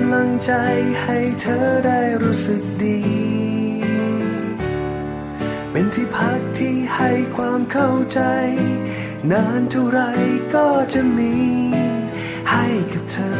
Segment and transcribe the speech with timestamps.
[0.00, 0.52] ำลังใจ
[1.02, 2.98] ให้เธอได้รู้สึกดี
[5.70, 8.20] เป็นที่พักที่ให้ความเข้าใจ
[9.32, 10.00] นานเท่าไร
[10.54, 11.34] ก็จะมี
[12.50, 13.35] ให้กับเธอ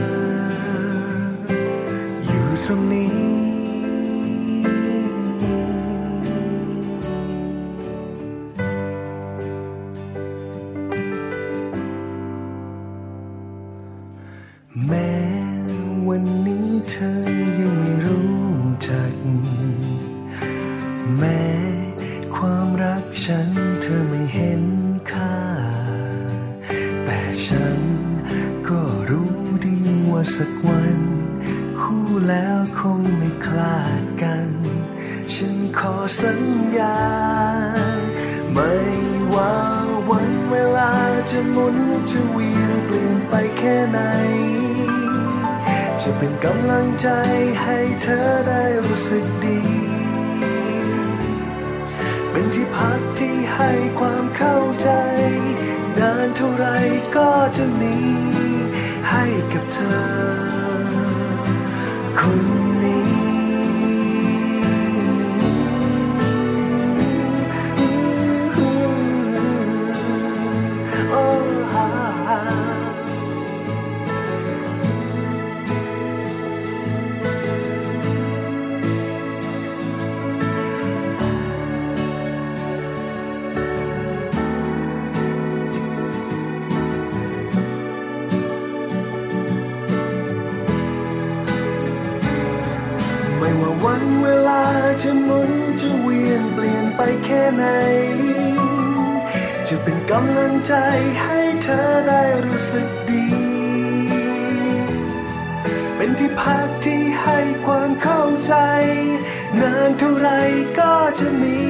[111.18, 111.60] จะมี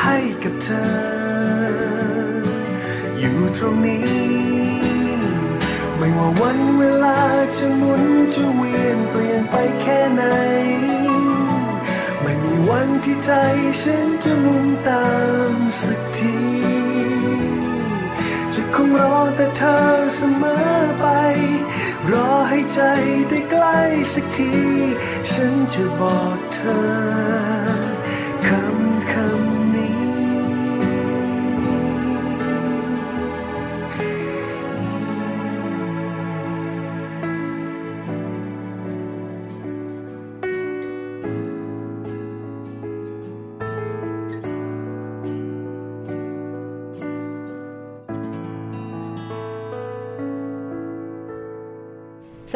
[0.00, 1.84] ให้กับเธอ
[3.18, 4.06] อยู่ตรงนี้
[5.96, 7.20] ไม่ว่าวันเวลา
[7.56, 8.02] จะหมุน
[8.34, 10.24] จะเวียนเปลี่ยนไปแค่ไหน
[12.20, 13.30] ไม่มีวันที่ใจ
[13.80, 15.08] ฉันจะมุ่งตา
[15.50, 16.36] มสักที
[18.54, 19.78] จะคงรอแต่เธอ
[20.14, 20.58] เสมอ
[21.00, 21.06] ไป
[22.10, 22.80] รอให้ใจ
[23.28, 23.80] ได้ใกล้
[24.12, 24.52] สักที
[25.30, 27.63] ฉันจะบอกเธอ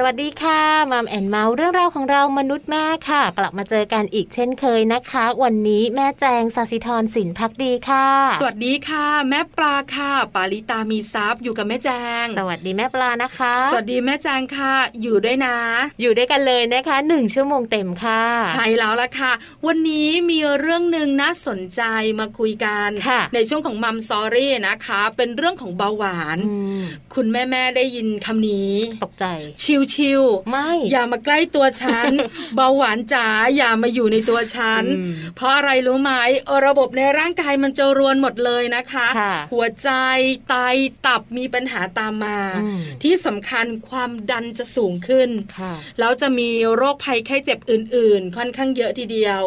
[0.05, 0.62] สวัสดีค่ะ
[0.93, 8.06] Mom and Mouth เรื่องราวของเรามนุษย์แม่ค่ะ กลับมาเจอกันอีกเช่นเคยนะคะ วันนี้แม่แจงสัสิธรสินพักดีค่ะ
[8.41, 11.91] สวัสดีค่ะ แม่ปลาค่ะ ปาลิตามีซับอยู่กับแม่แจ
[12.25, 15.56] ง สวัสดีแม่ปลานะคะ สวัสดีแม่แจงค่ะ อยู่ด้วยนะ
[16.01, 19.33] อยู่ด้วยกันเลยนะคะหนึ่งชั่วโมงเต็มค่ะ ใช่แล้วละค่ะ
[19.67, 21.83] วันนี้มีเรื่องหนึ่งน่าสนใจ
[22.19, 22.89] มาคุยกัน
[23.35, 26.39] ในช่วงของ Mom Story นะคะ เป็นเรื่องของเบาหวาน
[27.15, 28.73] คุณแม่แม่ได้ยินคำนี้
[29.05, 29.27] ตกใจ
[29.62, 32.06] ชิวๆไม่อย่ามาใกล้ตัวฉัน
[32.55, 33.26] เบาหวานจ๋า
[33.56, 34.85] อย่ามาอยู่ในตัวฉัน
[35.37, 36.12] เพราะอะไรรู้ไหม
[36.67, 39.06] ระบบในร่างกายมันจะรวนหมดเลยนะคะ
[39.52, 39.90] หัวใจ
[40.49, 40.55] ไต
[41.06, 42.38] ตับมีปัญหาตามมา
[43.02, 45.29] ที่สำคัญความดันจะสูงขึ้น
[45.99, 49.41] แล้วจะมีโรคภัยไข้เจ็บอื่น ๆ ค่อนข้างเยอะทีเดียว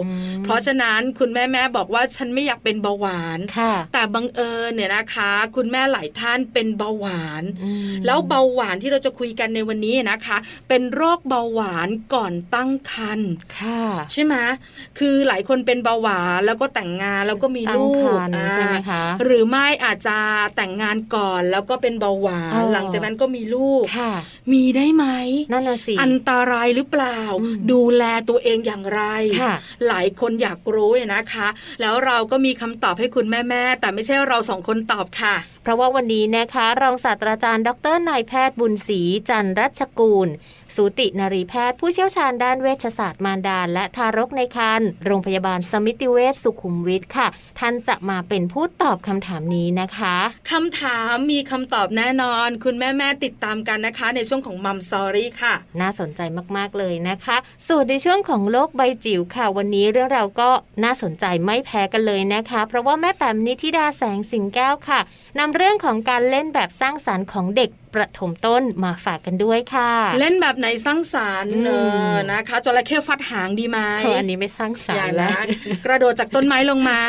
[0.44, 3.40] เพราะฉะนั้นคุณแม่แม่บอกว่าฉันไม่อยากเป็นเบาหวาน
[3.94, 7.44] แต่บังเอิญเนี่ยนะคะ คุณแม่หลายท่านเป็นเบาหวาน
[8.06, 10.31] แล้วเบาหวานที่เราจะคุยกันในวันนี้นะคะ
[10.68, 13.32] เป็นโรคเบาหวานก่อนตั้งครรภ์
[14.12, 14.36] ใช่ไหม
[15.00, 18.18] คือหลายคนเป็นเบาหวานแล้วก็แต่งงานแล้วก็มีลูก
[18.54, 20.18] ใช่ไหมคะหรือไม่อาจจะ
[20.56, 23.84] แต่งงานก่อนแล้วก็เป็นเบาหวานหลังจากนั้นก็มีลูก
[24.54, 25.06] มีได้ไหม
[25.52, 27.20] นั่นน่ะสิอันตรายหรือเปล่า
[27.72, 29.02] ดูแลตัวเองอย่างไร
[29.88, 31.48] หลายคนอยากรู้นะคะ
[31.82, 40.28] แล้วเราก็มีคำตอบให้คุณแม่ๆแต่ไม่ใช่เราสองคนตอบค่ะเพราะว่าวันนี้นะคะ รองศาสตราจารย์ ดรนายแพทย์บุญศรีจันรัชกูล
[40.76, 47.28] สูตินรีแพทย์ ผู้เชี่ยวชาญด้านเวชศาสตร์มารดาและทารกในครรภ์โรงพยาบาลสมิติเวชสุขุมวิทค่ะ
[47.60, 50.16] ท่านจะมาเป็นผู้ตอบคำถามนี้นะคะ
[50.52, 56.22] คำถามมีคำตอบแน่นอน คุณแม่แม่ติดตามกันนะคะ ในช่วงของมัมซอรี่ค่ะ น่าสนใจ
[56.58, 57.38] มากๆเลยนะคะ
[57.68, 60.50] ส่วนในช่วงของโลกใบจิ๋วค่ะ วันนี้เรื่องเราก็
[60.84, 65.00] น่าสนใจไม่แพ้กันเลยนะคะ เพราะว่าแม่แปมนิธิดาแสงสิงแก้วค่ะ
[65.40, 71.72] นำเรื่องของการเล่นแบบสร้างสารรค์ของเด็ก ประถมต้นมาฝากกันด้วยค่ะ เล่นแบบไหนสร้างสารรค์เอ
[72.12, 73.80] อนะคะจระเข้ฟัดหางดีไหม
[74.18, 75.42] อันนี้ไม่สร้างสารรค์แล้ว
[75.86, 77.00] กระโดดจากต้นไม้ลงมา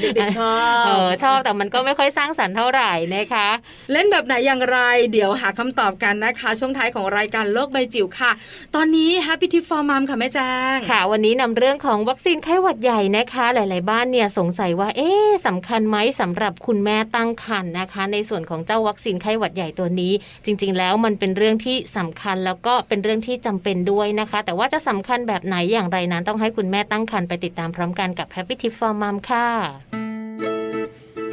[0.00, 3.48] เด็กๆชอบเออชอบแต่มันก็ไม่ค่อยสร้างสรรค์เท่าไหร่นะคะ
[3.92, 4.78] เล่นแบบไหนอย่างไร
[5.12, 8.30] เดี๋ยวหาคำตอบกันนะคะ ช่วงท้ายของรายการโลกใบจิ๋วค่ะ
[8.74, 20.12] ตอนนี้ Happy Tip for Mom ค่ะแม่แจ้งค่ะ วันนี้นำเรื่องของวัคซีนไข้หวัดใหญ่นะคะ หลาย ๆ บ้านเนี่ยสงสัยว่า เอ๊ะสำคัญไหมสำหรับคุณแม่ตั้งครรภ์นะคะ ในส่วนของเจ้าวัคซีนไข้หวัดใหญ่ตัวนี้
[20.44, 29.48] จริง ๆ แล้วมันเป็นเรื่องที่สำคัญแล้วก็เป็นเรื่องที่จำเป็นด้วยนะคะ แต่ว่าจะสำคัญแบบไหนอย่างไรนั้น ต้องให้คุณแม่ตั้งครรภ์ไปติดตามพร้อมกันกับ Happy Tip for Mom ค่ะ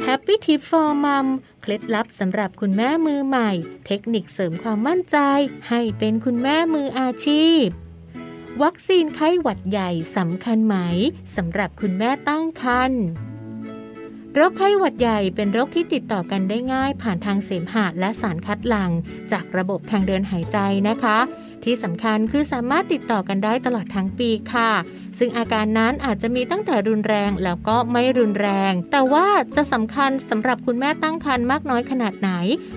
[0.06, 1.26] Happy Tip for Mom
[1.62, 3.50] เคล็ดลับสำหรับคุณแม่มือใหม่
[3.86, 5.16] เทคนิคเสริมความมั่นใจ
[5.68, 7.64] ให้เป็นคุณแม่มืออาชีพ
[8.62, 10.76] วัคซีนไข้หวัดใหญ่สำคัญไหม
[11.36, 13.04] สำหรับคุณแม่ตั้งครรภ์
[14.34, 18.90] โรคไข้หวัดใหญ่เป็นโรคที่ติดต่อกันได้ง่าย ผ่านทางเสมหะและสารคัดหลั่ง
[19.32, 20.58] จากระบบทางเดินหายใจ
[20.88, 21.18] นะคะ
[21.64, 24.70] ที่สำคัญคือสามารถติดต่อกันได้ตลอดทั้งปีค่ะ
[25.18, 29.26] ซึ่งอาการนั้นอาจจะมีตั้งแต่รุนแรงแล้วก็ไม่รุนแรง แต่ว่า
[29.56, 32.30] จะสำคัญสำหรับคุณแม่ตั้งครรภ์มากน้อยขนาดไหน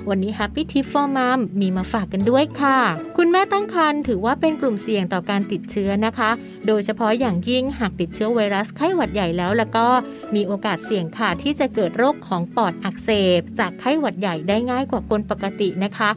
[0.09, 2.79] วันนี้ Happy Tip for Mom มีมาฝากกันด้วยค่ะ
[3.17, 6.31] คุณแม่ตั้งครรภ์ถือว่าเป็นกลุ่มเสี่ยงต่อการติดเชื้อนะคะ
[6.67, 9.87] โดยเฉพาะอย่างยิ่งหากติดเชื้อไวรัสไข้หวัดใหญ่แล้วแล้วก็
[10.35, 13.09] มีโอกาสเสี่ยงค่ะที่จะเกิดโรคของปอดอักเส
[13.39, 16.11] บ จากไข้หวัดใหญ่ได้ง่ายกว่าคนปกตินะคะ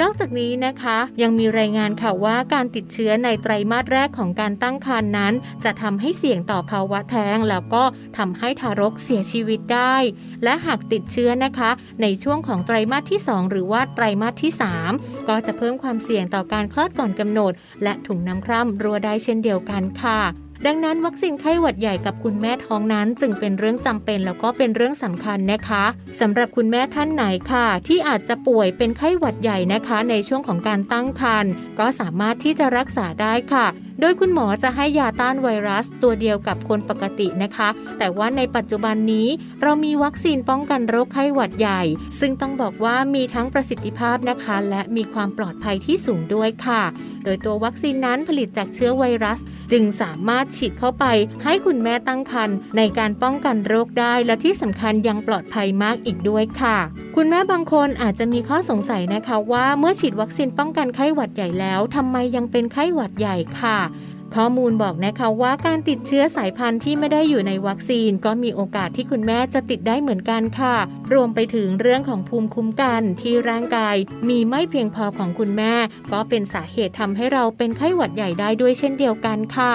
[0.00, 5.32] นอกจากนี้นะคะ ยังมีรายงานค่ะว่าการติดเชื้อในไตรมาสแรกของการตั้งครรภ์นั้น
[5.64, 7.82] จะทำให้เสี่ยงต่อภาวะแท้ง แล้วก็
[8.18, 9.96] ทำให้ทารกเสียชีวิตได้
[10.44, 11.70] และหากติดเชื้อนะคะ
[12.02, 14.52] ในช่วงของไตรมาสที่ 2 หรือว่าไตรมาสที่
[14.90, 17.52] 3 ก็จะเพิ่มความเสี่ยงต่อการคลอดก่อนกำหนด
[17.82, 25.84] และถุงน้ำคร่ำรัวได้เช่นเดียวกันค่ะ ดังนั้นวัคซีนไข้หวัดใหญ่กับคุณแม่ท้องนั้น จึงเป็นเรื่องจำเป็นแล้วก็เป็นเรื่องสำคัญนะคะ
[26.20, 33.66] สำหรับคุณแม่ท่านไหนค่ะ ที่อาจจะป่วยเป็นไข้หวัดใหญ่นะคะ ในช่วงของการตั้งครรภ์ก็สามารถที่จะรักษาได้ค่ะ
[34.00, 37.68] โดยคุณหมอจะให้ยาต้านไวรัสตัวเดียวกับคนปกตินะคะ
[37.98, 39.28] แต่ว่าในปัจจุบันนี้
[39.62, 41.82] เรามีวัคซีนป้องกันโรคไข้หวัดใหญ่
[42.20, 46.82] ซึ่งต้องบอกว่ามีทั้งประสิทธิภาพนะคะ และมีความปลอดภัยที่สูงด้วยค่ะ
[47.24, 49.40] โดยตัววัคซีนนั้นผลิตจากเชื้อไวรัส
[49.72, 51.04] จึงสามารถฉีดเข้าไป
[51.44, 56.76] ให้คุณแม่ตั้งครรภ์ในการป้องกันโรคได้และที่สำคัญยังปลอดภัยมากอีกด้วยค่ะ
[57.16, 63.78] คุณแม่บางคนอาจจะมีข้อสงสัยนะคะว่าเมื่อฉีดวัคซีนป้องกันไข้หวัดใหญ่แล้วทำไมยังเป็นไข้หวัดใหญ่ค่ะ
[64.36, 70.76] ข้อมูลบอกนะคะว่าการติดเชื้อสายพันธุ์ที่ไม่ได้อยู่ในวัคซีน ก็มีโอกาสที่คุณแม่จะติดได้เหมือนกันค่ะ
[71.12, 73.96] รวมไปถึงเรื่องของภูมิคุ้มกันที่ร่างกาย
[74.28, 75.74] มีไม่เพียงพอของคุณแม่
[76.12, 79.74] ก็เป็นสาเหตุทำให้เราเป็นไข้หวัดใหญ่ได้ด้วยเช่นเดียวกันค่ะ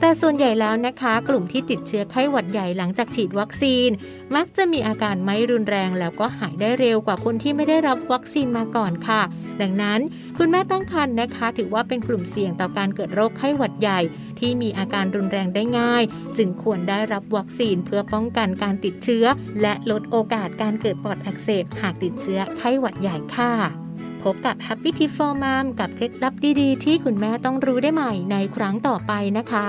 [0.00, 3.88] แต่ส่วนใหญ่แล้วนะคะ กลุ่มที่ติดเชื้อไข้หวัดใหญ่หลังจากฉีดวัคซีน
[4.36, 9.22] มักจะมีอาการไม่รุนแรงแล้วก็หายได้เร็วกว่าคนที่ไม่ได้รับวัคซีนมาก่อนค่ะ
[9.60, 10.00] ดังนั้น
[10.38, 13.95] คุณแม่ตั้งครรภ์นะคะ ถือว่าเป็นกลุ่มเสี่ยงต่อการเกิดโรคไข้หวัดใหญ่
[14.38, 16.02] ที่มีอาการรุนแรงได้ง่าย
[16.38, 19.24] จึงควรได้รับวัคซีนเพื่อป้องกันการติดเชื้อ
[19.62, 23.52] และลดโอกาสการเกิดปอดอักเสบหากติดเชื้อไข้หวัดใหญ่ค่ะ
[24.22, 29.68] พบกับ Happy Tip for Mom กับเคล็ดลับดีๆ ที่คุณแม่ต้องรู้ได้ใหม่ในครั้งต่อไปนะคะ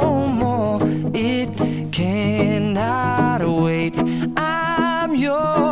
[1.91, 3.93] cannot wait.
[4.37, 5.71] I'm yours.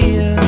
[0.00, 0.47] dear,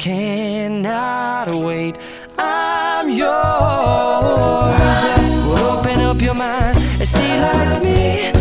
[0.00, 1.94] cannot wait.
[2.38, 3.30] I'm yours.
[5.60, 8.39] Open up your mind and see like me.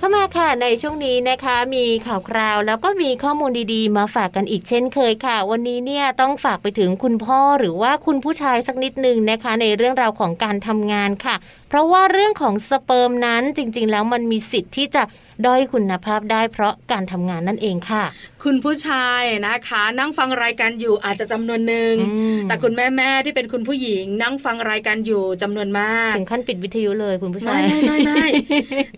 [0.00, 11.34] เข้ามาค่ะในช่วงนี้นะคะ มีข่าวคราวแล้วก็มีข้อมูลดีๆ มาฝากกันอีกเช่นเคยค่ะ วันนี้เนี่ยต้องฝากไปถึงคุณพ่อหรือว่าคุณผู้ชายสักนิดหนึ่งนะคะ ในเรื่องราวของการทำงานค่ะ
[11.70, 15.02] เพราะว่าเรื่องของสเปิร์มนั้นจริง ๆ แล้วมันมีสิทธิ์ที่จะ
[15.46, 18.04] ด้อยคุณภาพได้เพราะการทำงานนั่นเองค่ะ
[18.44, 28.28] คุณผู้ชายนะคะ นั่งฟังรายการอยู่อาจจะจำนวนหนึ่งอืมแต่คุณแม่แม่ๆที่เป็นคุณผู้หญิง นั่งฟังรายการอยู่จำนวนมากถึงขั้นปิดวิทยุเลยคุณผู้ชาไม่ยไม่ไม่ไม่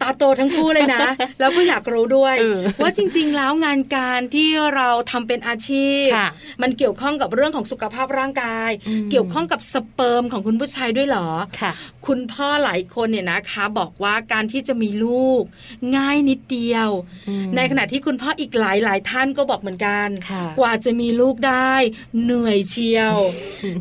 [0.02, 1.00] ตาโตทั้งคู่เลยนะ
[1.40, 6.28] แล้วก็อยากรู้ด้วยเออว่าจริง ๆ แล้วงานการที่เราทำเป็นอาชีพค่ะ
[6.62, 11.28] มันเกี่ยวข้องกับเรื่องของสุขภาพร่างกายอืมเกี่ยวข้องกับสเปิร์มของคุณผู้ชายด้วยเหรอ
[11.60, 11.72] ค่ะ
[12.06, 15.42] คุณพ่อหลายคนเนี่ยนะคะ บอกว่าการที่จะมีลูก
[15.96, 16.88] ง่ายนิดเดียว
[17.28, 21.74] อืมในขณะที่คุณพ่ออีกหลายหลายๆท่านก็บอกเหมือนกันค่ะกว่าจะมีลูกได้
[22.22, 23.16] เหนื่อยเชียว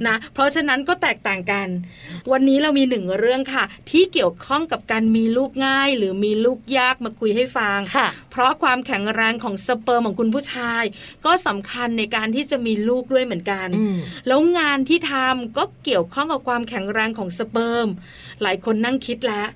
[0.08, 1.68] นะเพราะฉะนั้นก็แตกต่างกัน
[2.32, 7.80] วันนี้เรามีหนึ่งเรื่องค่ะ ที่เกี่ยวข้องกับการมีลูกง่าย หรือมีลูกยยากมาคุยให้ฟัง
[8.32, 10.84] เพราะความแข็งแรงของสเปิร์มของคุณผู้ชาย
[11.26, 13.68] ก็สำคัญในการที่จะมีลูกด้วยเหมือนกัน
[14.28, 17.88] แล้วงานที่ทำก็เกี่ยวข้องกับความแข็งแรงของสเปิร์ม
[18.42, 19.48] หลายคนนั่งคิดแล้ว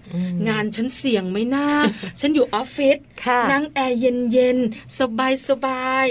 [0.49, 1.67] งานฉันเสี่ยงไหมน้า
[2.19, 2.97] ฉันอยู่ออฟฟิศ
[3.51, 6.05] นั่งแอร์เย็นๆ สบายสบาย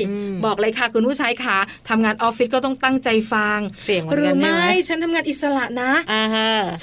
[0.45, 1.59] บอกเลยค่ะ คุณผู้ชายค่ะ
[1.89, 3.59] ทำงานออฟฟิศก็ต้องตั้งใจฟัง
[4.13, 5.93] หรือไม่ฉันทำงานอิสระนะ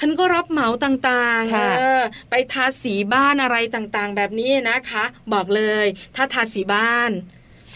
[0.00, 5.86] ฉันก็รับเหมาต่างๆไปทาสีบ้านอะไรต่างๆ แบบนี้นะคะ บอกเลย
[6.16, 7.12] ถ้าทาสีบ้าน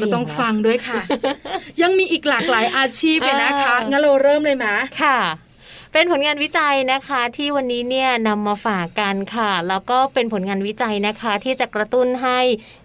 [0.01, 1.01] ก็ต้องฟังด้วยค่ะ
[1.83, 4.67] ยังมีอีกหลากหลายอาชีพเลยนะคะ งั้นเราเริ่มเลยไหม
[5.03, 5.19] ค่ะ
[5.99, 12.39] เป็นผลงานวิจัยนะคะที่วันนี้เนี่ยนำมาฝากกันค่ะ แล้วก็เป็นผลงานวิจัยนะคะที่จะกระตุ้นให้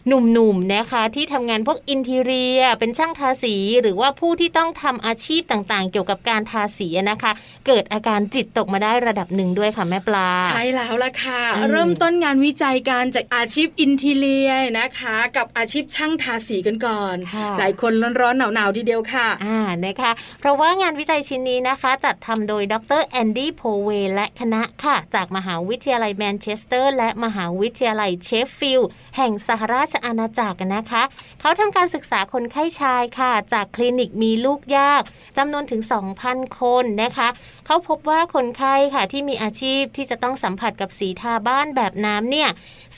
[0.07, 7.31] หนุ่มๆนะคะที่ทำงานพวก interior เป็นช่างทาสี หรือว่าผู้ที่ต้องทำอาชีพต่างๆ เกี่ยวกับการทาสีนะคะ
[7.67, 17.15] เกิดอาการจิตตกมาได้ระดับหนึ่งด้วยค่ะแม่ปลา ใช่แล้วล่ะค่ะ เริ่มต้นงานวิจัยการจากอาชีพ interior นะคะ กับอาชีพช่างทาสีกันก่อน
[17.59, 31.03] หลายคนร้อนๆหนาวๆทีเดียวค่ะอ่านะคะ เพราะว่างานวิจัยชิ้นนี้นะคะ จัดทำโดยดรแอนดี้โพเวและคณะค่ะ จากมหาวิทยาลัยแมนเชสเตอร์ และมหาวิทยาลัยเชฟฟิลด์แห่งสหราชอาณาจักรนะคะ
[31.41, 35.01] เขาทำการศึกษาคนไข้ชายค่ะ จากคลินิกมีลูกยาก
[35.37, 35.81] จำนวนถึง
[36.21, 37.27] 2,000 คนนะคะ
[37.65, 42.49] เขาพบว่าคนไข้ค่ะที่มีอาชีพที่จะต้องสัมผัสกับสีทาบ้านแบบน้ำเนี่ย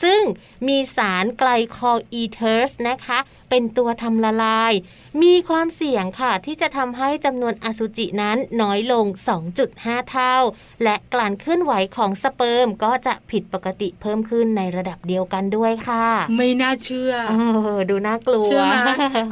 [0.03, 0.21] ซึ่ง
[0.67, 3.19] มีสาร glycol ethers นะคะ
[3.49, 4.73] เป็นตัวทำละลาย
[5.21, 9.05] มีความเสี่ยงค่ะที่จะทำให้จำนวนอสุจินั้นน้อยลง
[9.53, 10.35] 2.5เท่า
[10.83, 16.07] และการเคลื่อนไหวของสเปิร์มก็จะผิดปกติเพิ่มขึ้นในระดับเดียวกันด้วยค่ะ
[16.37, 17.33] ไม่น่าเชื่ออ
[17.75, 18.75] อดูน่ากลัวเชื่อไหม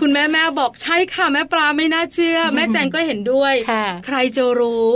[0.01, 3.53] คุณแม่แม่บอกใช่ค่ะแม่ปลาไม่น่าเชื่อ แม่แจงก็เห็นด้วย
[4.05, 4.87] ใครจะรู้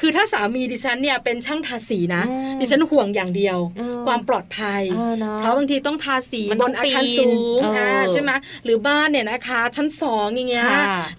[0.00, 2.22] คือถ้าสามีดิฉันเนี่ยเป็นช่างทาสีนะ
[2.60, 3.58] ดิฉันห่วงอย่างเดียว
[4.06, 4.82] ความปลอดภัย
[5.38, 7.60] เพราะบางทีต้องทาสีบนอาคารสูง
[8.12, 8.30] ใช่ไหม
[8.64, 10.68] หรือบ้านเนี่ยนะคะ ชั้นสองอย่างเงี้ย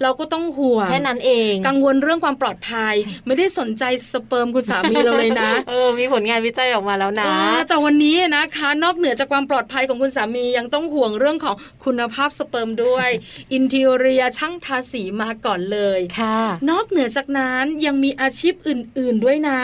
[0.02, 2.94] เราก็ต้องห่วงแค่นั้นเอง กังวลเรื่องความปลอดภัย
[3.26, 7.32] ไม่ได้สนใจสเปิร์มคุณสามีเราเลยนะเออมีผลงานวิจัยออกมาแล้วนะ
[7.68, 13.10] แต่วันนี้นะคะ นอกเหนือจากความปลอดภัยของคุณสามียังต้องห่วงเรื่องของคุณภาพสเปิร์มด้วย
[13.54, 19.60] อินเทอรียช่างทาสีมาก่อนเลยค่ะ นอกเหนือจากนั้นยังมีอาชีพอื่น ๆด้วยนะ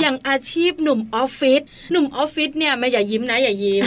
[0.00, 1.60] อย่างอาชีพหนุ่มออฟฟิศ
[1.92, 3.84] หนุ่มออฟฟิศเนี่ยไม่อย่ายิ้มนะอย่ายิ้ม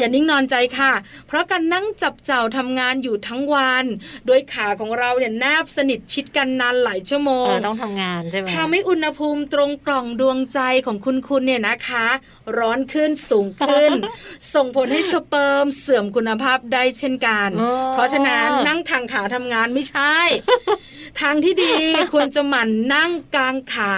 [0.00, 0.92] อย่านิ่งนอนใจค่ะ
[1.26, 3.84] เพราะการนั่งจับเจ้าทำงานอยู่ทั้งวัน
[4.26, 12.06] โดยขาของเราเนี่ยแนบสนิทชิดกันนานหลายชั่วโมงต้องทำงานใช่ไหมทำให้อุณหภูมิตรงกล่องดวงใจของคุณคุณเนี่ยนะคะ
[12.58, 13.92] ร้อนขึ้นสูงขึ้น
[14.54, 17.50] ส่งผลให้สเปิร์มเสื่อมคุณภาพได้เช่นกัน
[17.92, 20.16] เพราะฉะนั้นนั่งทางขาทำงานไม่ใช่
[21.20, 21.74] ทางที่ดี
[22.12, 23.96] ควรจะหมั่นนั่งกลางขา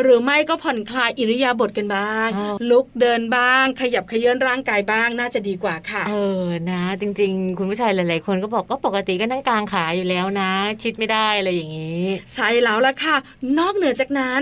[0.00, 2.28] หรือไม่ก็ผ่อนคลายอิริยาบถกันบ้าง
[2.70, 6.14] ลุกเดินบ้าง ขยับขยื่นร่างกายบ้างน่าจะดีกว่าค่ะ เอ
[6.44, 10.50] อนะ จริง ๆ คุณผู้ชายหลาย ๆ คนก็บอกก็ปกติก็นั่งกลางขาอยู่แล้วนะ
[10.82, 13.16] ชิดไม่ได้อะไรอย่างนี้ ใช่แล้วล่ะค่ะ
[13.58, 14.40] นอกเหนือจากนั้น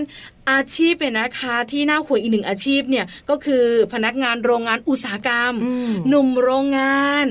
[0.50, 5.54] อาชีพเนี่ยนะคะที่น่าห่วงอีกหนึ่งอาชีพเนี่ยก็คือพนักงานโรงงานอุตสาหกรรม
[6.08, 7.26] หนุ่มโรงงาน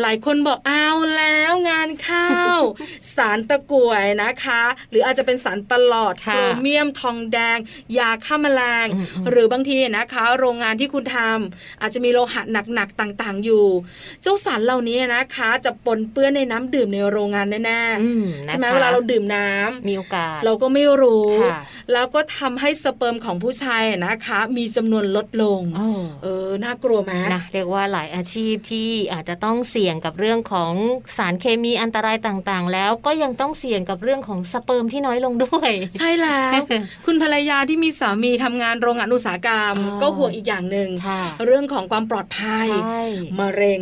[0.00, 2.60] หลายคนบอกเอาแล้วงานข้าว
[3.16, 7.58] สารตะกั่วนะคะ หรืออาจจะเป็นสารปลอดโครเมียมทองแดง
[7.98, 8.86] ยาฆ่าแมลง
[9.30, 12.42] หรือบางทีนะคะ โรงงานที่คุณทำอาจจะมีโลหะ
[12.74, 13.66] หนักๆต่างๆอยู่
[14.22, 21.30] เจ้าสารเหล่านี้นะคะ จะปนเปื้อนในน้ำดื่มในโรงงานแน่ๆใช่ไหมเวลาเราดื่มน้ำมีโอกาสเราก็ไม่รู้
[21.92, 25.60] แล้วก็ทำให้สเปิร์มของผู้ชายนะคะ มีจำนวนลดลง
[26.22, 30.72] เออน่ากลัวไหมนะเรียกว่าหลายอาชีพที่อาจจะต้องเสี่ยงกับเรื่องของ
[31.16, 36.62] สารเคมีอันตรายต่างๆ แล้วก็ยังต้องเสี่ยงกับเรื่องของสเปิร์มที่น้อยลงด้วย ใช่แล้ว
[37.06, 40.90] คุณภรรยาที่มีสามีทำงานโรงงานอุตสาหกรรม ก็ห่วงอีกอย่างหนึ่ง
[41.46, 42.68] เรื่องของความปลอดภัย
[43.40, 43.80] มะเร็ง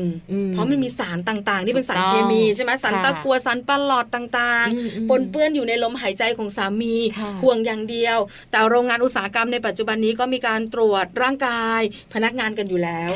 [0.51, 6.95] เพราะมันมีสารต่างๆ ที่เป็นสารเคมีใช่ไหมสารตะกัวสารปลอดต่างๆ ปนเปื้อนอยู่ในลมหายใจของสามี
[7.43, 8.19] ห่วงอย่างเดียว
[8.51, 11.81] แต่โรงงานอุตสาหกรรมในปัจจุบันนี้ก็มีการตรวจร่างกาย
[12.15, 13.11] พนักงานกันอยู่แล้ว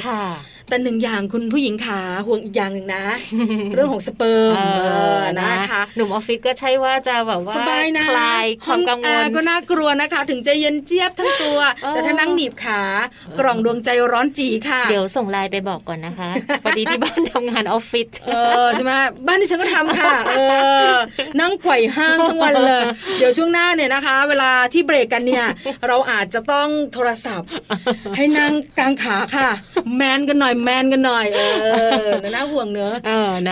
[0.69, 3.05] แต่หนึ่งอย่างคุณผู้หญิงขาห่วงอีกอย่างหนึ่งนะ
[3.75, 4.55] เรื่องของสเปิร์ม
[5.41, 11.59] นะคะ หนุ่มออฟฟิศก็ใช่ว่าจะแบบว่าสบายนะคลายความกังวลก็น่ากลัวนะคะ ถึงจะเย็นเจี๊ยบทั้งตัว
[11.91, 12.81] แต่ถ้านั่งหนีบขา
[13.41, 16.31] กล่องดวงใจร้อนจี๋ค่ะ เดี๋ยวส่งไลน์ไปบอกก่อนนะคะ
[16.63, 18.31] พอดีที่บ้านทำงานออฟฟิศเอ
[18.65, 18.91] อใช่ไหม
[19.27, 20.41] บ้านที่ฉันก็ทำค่ะเอ
[20.91, 20.93] อ
[21.41, 22.85] นั่งไขว่ห้างทั้งวันเลย
[23.19, 25.47] เดี๋ยวช่วงหน้าเนี่ยนะคะ เวลาที่เบรกกันเนี่ย
[25.87, 27.49] เราอาจจะต้องโทรศัพท์
[28.17, 29.49] ให้นั่งกางขาค่ะ
[29.97, 31.41] แมนกันหน่อยแมนกันหน่อยเอ
[32.07, 32.95] อน่าห่วงเนอะ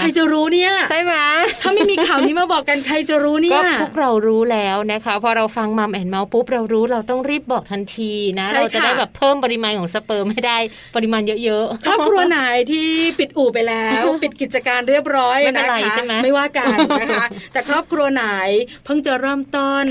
[0.00, 1.14] ใครจะรู้เนี่ยใช่ไหม
[1.62, 10.58] ถ้าไม่มีข่าวนี้มาบอกกันใครจะรู้เนี่ยก็พวกเรารู้แล้วนะคะ พอเราฟัง Mom and Mouth ปุ๊บเรารู้เราต้องรีบบอกทันทีนะเราจะได้แบบเพิ่มปริมาณของสเปิร์มให้ได้
[10.96, 12.40] ปริมาณเยอะๆครอบครัวไหน
[12.72, 12.88] ที่
[13.18, 18.26] ปิดอู่ไปแล้ว ปิดกิจการเรียบร้อยนะคะไม่ว่ากันนะคะ แต่ครอบครัวไหน
[18.84, 19.84] เพิ่งจะเริ่มต้น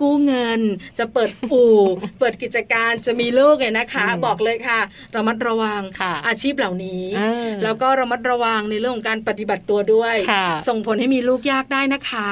[0.00, 0.60] กู้เงิน
[0.98, 1.76] จะเปิดอู่
[2.20, 4.80] เปิดกิจการจะมีลูกเนี่ยนะคะ บอกเลยค่ะ
[5.14, 5.82] ระมัดระวัง
[6.26, 7.04] อาชีพเหล่านี้
[7.64, 10.14] แล้วก็ระมัดระวังในเรื่องของการปฏิบัติตัวด้วย
[10.68, 12.28] ส่งผลให้มีลูกยากได้นะคะ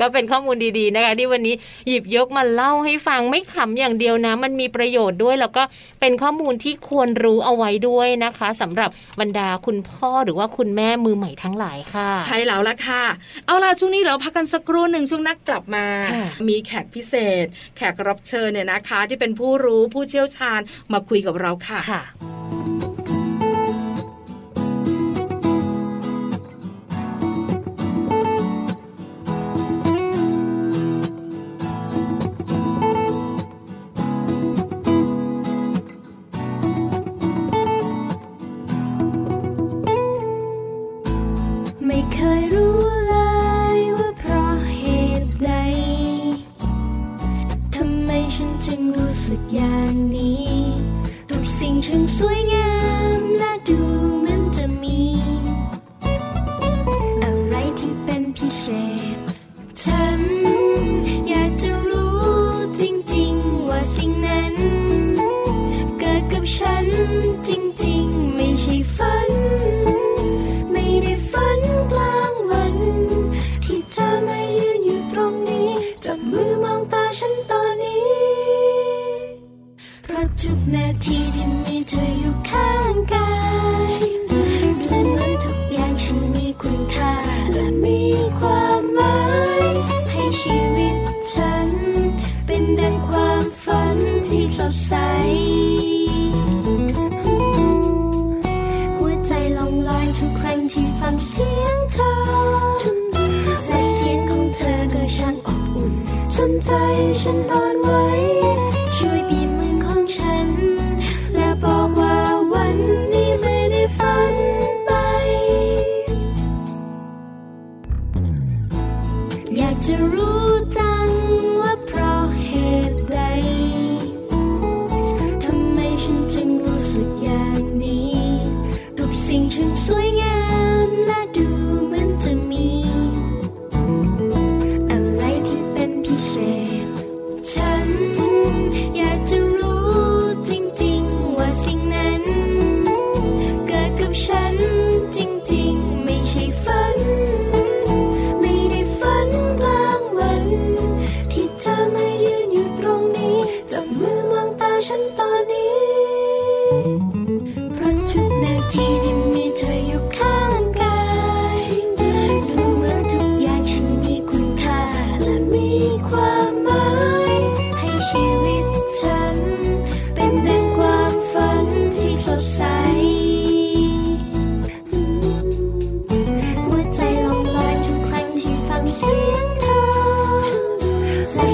[0.00, 1.54] ก็เป็นข้อมูลดีๆนะคะ ที่วันนี้
[1.88, 5.62] หยิบยกมาเล่าให้ฟังไม่ขำอย่างเดียวนะ มันมีประโยชน์ด้วย แล้วก็
[6.00, 13.04] เป็นข้อมูลที่ควรรู้เอาไว้ด้วยนะคะสำหรับบรรดาคุณพ่อหรือว่าคุณแม่มือใหม่ทั้งหลายค่ะ ใช่แล้วละค่ะ
[13.46, 15.86] เอาล่ะช่วงนี้เราพักกันสักครู่หนึ่งช่วงนักกลับมา
[16.48, 17.46] มีแขกพิเศษ
[17.76, 20.60] แขกรับเชิญเนี่ยนะคะ ที่เป็นผู้รู้ผู้เชี่ยวชาญ
[20.92, 21.80] มาคุยกับเราค่ะ
[52.08, 52.63] swinging.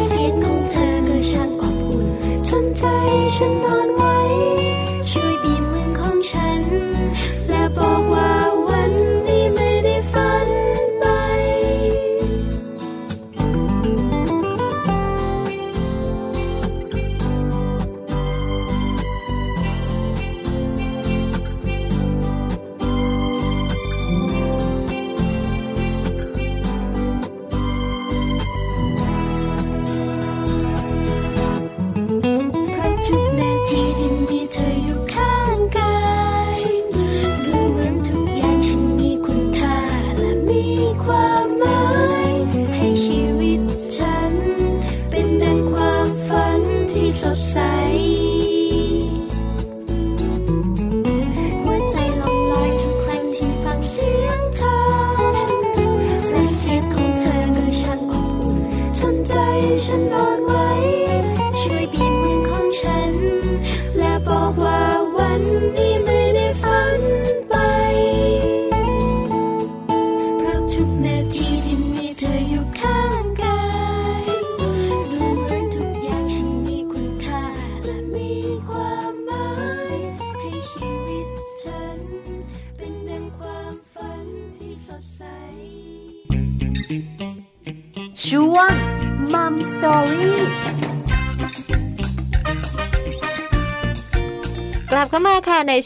[0.05, 2.07] เสียงของเธอก็ช่างอบอุ่น
[2.49, 2.85] จนใจ
[3.37, 3.80] ฉันนอน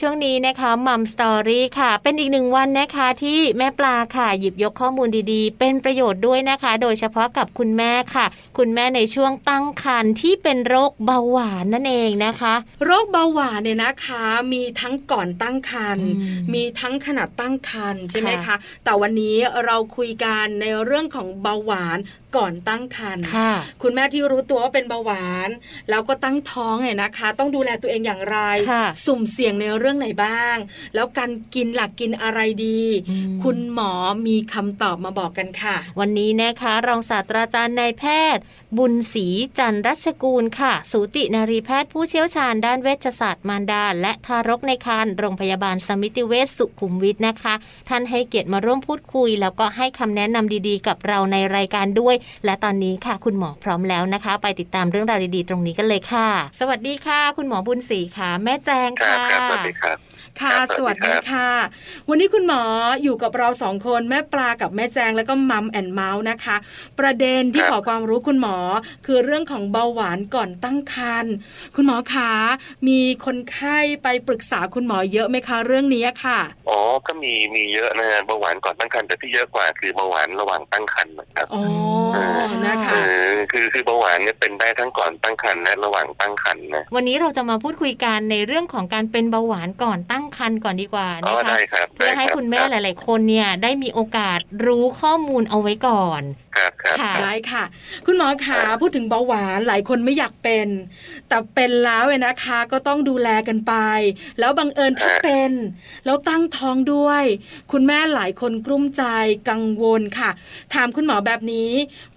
[0.00, 8.26] ช่วงนี้นะคะมัมสตอรี่ค่ะ เป็นอีกหนึ่งวันนะคะที่แม่ปลาค่ะ หยิบยกข้อมูลดีๆ เป็นประโยชน์ด้วยนะคะ โดยเฉพาะกับคุณแม่ค่ะ
[8.59, 12.54] คุณแม่ในช่วงตั้งครรภ์ที่เป็นโรคเบาหวานนั่นเองนะคะ
[12.85, 16.09] โรคเบาหวานเนี่ยนะคะ มีทั้งก่อนตั้งครรภ์
[16.54, 21.98] มีทั้งขณะตั้งครรภ์ใช่ไหมคะแต่วันนี้เราคุยกันในเรื่องของเบาหวาน
[22.37, 23.24] ก่อนตั้งครรภ์
[23.83, 25.48] คุณแม่ที่รู้ตัวว่าเป็นเบาหวาน
[25.90, 28.38] แล้วก็ตั้งท้องเนี่ยนะคะ ต้องดูแลตัวเองอย่างไร
[29.07, 30.57] สุ่มเสี่ยงในเรื่องไหนบ้าง
[30.94, 32.81] แล้วการกินหลักกินอะไรดี
[33.42, 33.92] คุณหมอ
[34.27, 38.05] มีคำตอบมาบอกกันค่ะ วันนี้นะคะรองศาสตราจารย์นายแพ
[38.37, 38.42] ทย์
[38.79, 39.27] บุญศรี
[39.59, 47.55] จันรัชกูลค่ะ สูตินารีแพทย์ผู้เชี่ยวชาญด้านเวชศาสตร์มารดา และทารกในครรภ์โรงพยาบาลสมิติเวชสุขุมวิทนะคะ
[47.88, 56.29] ท่านให้เกียรติมาร่วมพูดคุย แล้วก็ให้คำแนะนำดีๆ กับเราในรายการด้วย และตอนนี้ค่ะ คุณหมอพร้อมแล้วนะคะ ไปติดตามเรื่องราวดีๆ ตรงนี้กันเลยค่ะ
[56.61, 59.99] สวัสดีค่ะ คุณหมอบุญศรีค่ะ แม่แจงค่ะสวัสดีครับ
[60.42, 61.51] ค่ะ สวัสดีค่ะ
[62.09, 62.62] วันนี้คุณหมอ
[63.03, 66.57] อยู่กับเราสองคนแม่ปลากับแม่แจงแล้วก็มัมแอนเมาส์นะคะ
[66.99, 68.57] ประเด็นที่ขอความรู้คุณหมอ
[69.07, 71.33] คือเรื่องของเบาหวานก่อนตั้งครรภ์
[71.77, 72.33] คุณหมอคะ
[72.88, 81.64] มีคนไข้ไปปรึกษาคุณหมอเยอะไหมคะเรื่องนี้ค่ะอ๋อก็มีมีเยอะนะเบาหวานก่อนตั้งครรภ์แต่ที่เยอะกว่าคือเบาหวานระหว่างตั้งครรภ์นะครับอ๋อ
[82.66, 82.97] นะคะ
[83.53, 91.57] คือคือเบาหวานเนี่ยเป็นได้ทั้งก่อนตั้งครรภ์และระหว่างตั้งครรภ์นะวันนี้เราจะมาพูดคุยกันในเรื่องของการเป็นเบาหวานก่อนตั้งครรภ์ก่อนดีกว่านะคะ
[91.95, 96.23] เพื่อให้คุณแม่หลาย ๆ คนเนี่ยได้มีโอกาสรู้ข้อมูลเอาไว้ก่อน
[97.01, 97.64] ค่ะได้ค่ะ
[98.07, 100.69] คุณหมอขาพูดถึงเบาหวานหลายคนไม่อยากเป็น
[101.29, 103.75] แต่เป็นแล้วเว้นะคะ ก็ต้องดูแลกันไป
[104.38, 105.53] แล้วบังเอิญถ้าเป็น
[106.05, 107.25] แล้วตั้งท้องด้วย
[107.73, 109.03] คุณแม่หลายคนกลุ้มใจ
[109.51, 110.31] กังวลค่ะ
[110.75, 111.71] ถามคุณหมอแบบนี้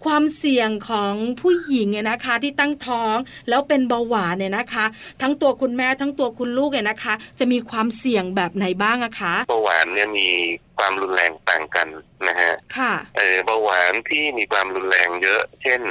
[0.06, 3.15] ความเสี่ยงของผู้หญิงเนี่ยนะคะ ที่ตั้งท้อง
[3.50, 4.86] แล้วเป็นเบาหวานเนี่ยนะคะ
[5.21, 10.30] ทั้งตัวคุณแม่ทั้งตัวคุณลูกเนี่ยนะคะ จะมีความเสี่ยงแบบไหนบ้างอะคะเบาหวานเนี่ยมี
[10.77, 11.87] ความรุนแรงต่างกัน
[12.27, 15.81] นะฮะค่ะเออเบาหวานที่มีความรุนแรงเยอะ เช่น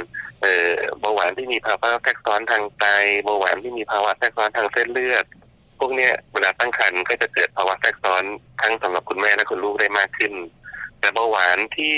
[0.41, 2.85] เออเบาหวานที่มีภาวะแทรกซ้อนทางไต
[3.23, 5.25] เบาหวานที่มีภาวะแทรกซ้อนทางเส้นเลือด
[5.79, 8.23] พวกเนี้ยเวลาตั้งครรภ์ก็จะเกิดภาวะแทรกซ้อน
[8.61, 10.33] ทั้งสำหรับคุณแม่และคุณลูกได้มากขึ้น
[10.99, 11.95] แต่เบาหวานที่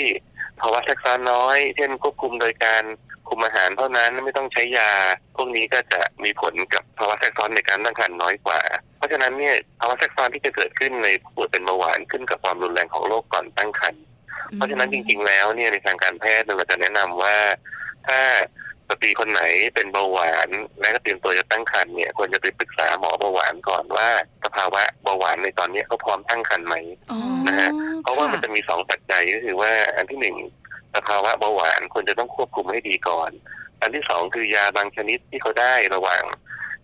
[0.60, 2.82] ภาวะแทรกซ้อนน้อย เช่นควบคุมโดยการ
[3.28, 4.92] คุมอาหารเท่านั้นไม่ต้องใช้ยา
[5.36, 8.60] พวกนี้ก็จะมีผลกับภาวะแทรกซ้อนในการตั้งครรภ์น้อยกว่า
[8.96, 14.02] เพราะฉะนั้นเนี่ยภาวะแทรกซ้อนที่จะเกิดขึ้นในผู้ป่วยเป็นเบาหวานขึ้นกับความรุนแรงของโรคก่อนตั้งครรภ์
[14.54, 17.36] เพราะฉะนั้นจริง ๆ แล้วเนี่ยในทางการแพทย์เราจะแนะนำว่า
[18.08, 18.20] ถ้า
[18.90, 19.42] สตรีคนไหน
[19.74, 20.48] เป็นเบาหวาน
[20.80, 24.08] และก็เตรียมตัวจะตั้งครรภ์เนี่ยควรจะไปปรึกษาหมอเบาหวานก่อนว่า
[24.44, 26.76] สภาวะเบาหวานในตอนนี้เขาพร้อมตั้งครรภ์ไหม
[27.48, 27.70] นะฮะ
[28.02, 30.36] เพราะว่ามันจะมีสองปัจจัยก็คือว่าอันที่หนึ่ง
[30.94, 33.30] สภาวะเบาหวานควรจะต้องควบคุมให้ดีก่อน
[33.80, 36.22] อันที่สองคือยาบางชนิดที่เขาได้ระหว่าง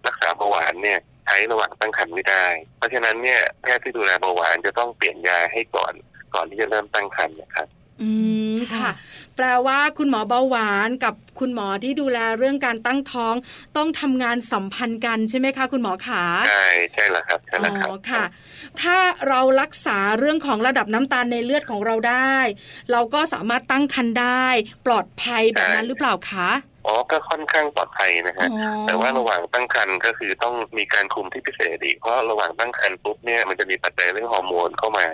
[0.07, 5.93] รักษาเบาหวานเนี่ยใช้ระหว่างตั้งครรภ์ไม่ได้ เพราะฉะนั้นเนี่ยแพทย์ที่ดูแลเบาหวานจะต้องเปลี่ยนยาให้ก่อน
[6.35, 7.69] ก่อนที่จะเริ่มตั้งครรภ์นะครับ
[8.03, 8.11] อื
[8.55, 8.91] มค่ะ
[9.37, 13.35] แปลว่าคุณหมอเบาหวานกับคุณหมอที่ดูแลเรื่องการตั้งท้อง
[13.77, 18.25] ต้องทำงานสัมพันธ์กันใช่ไหมคะ คุณหมอขาใช่ใช่แล้วครับใช่แล้วครับค่ะ
[18.81, 18.97] ถ้า
[19.29, 22.37] เรารักษาเรื่องของระดับน้ำตาลในเลือดของเราได้
[22.93, 24.47] เราก็สามารถตั้งครรภ์ได้
[24.87, 26.51] ปลอดภัยแบบนั้นหรือเปล่าคะ
[26.87, 28.49] อ๋อก็ค่อนข้างปลอดภัยนะฮะ
[28.87, 35.07] แต่ว่าระหว่างตั้งครรภ์ก็คือต้องมีการคุมที่พิเศษอีกเพราะระหว่างตั้งครรภ์ปุ๊บเนี่ยมันจะมีปัจจัยเรื่องฮอร์โมนเข้ามา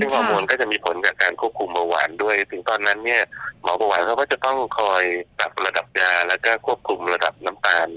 [0.00, 3.22] ซึ่งฮอร์โมนก็จะมีผลกับการควบคุมเบาหวานด้วย ถึงตอนนั้นเนี่ย
[3.62, 5.02] หมอเบาหวานเขาก็จะต้องคอย
[5.38, 7.88] ปรับระดับยาแล้วก็ควบคุมระดับน้ำตาล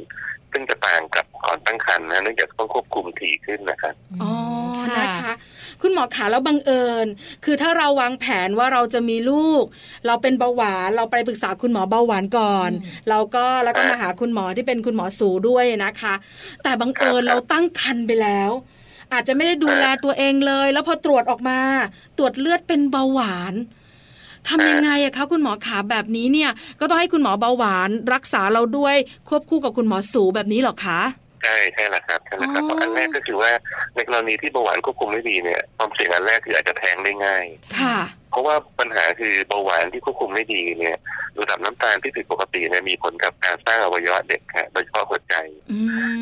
[0.52, 4.32] ซึ่งจะต่างกับก่อนตั้งครรภ์นะเนื่องจากต้องควบคุมถี่ขึ้นนะครับอ๋อ
[5.00, 5.34] นะคะ
[5.82, 7.08] คุณหมอขาแล้วบังเอิญ
[7.46, 9.64] คือถ้าเราวางแผนว่าเราจะมีลูก
[10.08, 12.70] เราเป็นเบาหวานเราไปปรึกษาคุณหมอเบาหวานก่อน
[13.10, 16.14] เราก็แล้วก็มาหาคุณหมอที่เป็นคุณหมอสูด้วยนะคะ
[16.64, 18.52] แต่บังเอิญเราตั้งคันไปแล้ว
[19.14, 21.60] อาจจะไม่ได้ดูแลตัวเองเลย แล้วพอตรวจออกมา
[22.18, 23.54] ตรวจเลือดเป็นเบาหวาน
[24.48, 28.96] ทำยังไงอะคะคุณหมอขาแบบนี้เนี่ย ก็ต้องให้คุณหมอเบาหวาน รักษาเราด้วย
[29.30, 31.00] ควบคู่กับคุณหมอสูแบบนี้หรอคะ
[31.42, 33.52] ใช่ใช่แหละครับใช่แหละครับเพราะอันแรกก็คือว่า
[33.96, 37.46] ในกรณีที่เบาหวานควบคุมไม่ดีเนี่ยความเสี่ยงอันแรกคืออาจจะแท้งได้ง่าย
[37.80, 37.98] ค่ะ
[38.32, 40.98] เพราะว่าปัญหาคือเบาหวานที่ควบคุมไม่ดีเนี่ย
[41.42, 45.36] ระดับน้ำตาลที่ผิดปกติเนี่ยมีผลกับการสร้างอวัยวะเด็กค่ะโดยเฉพาะหัวใจ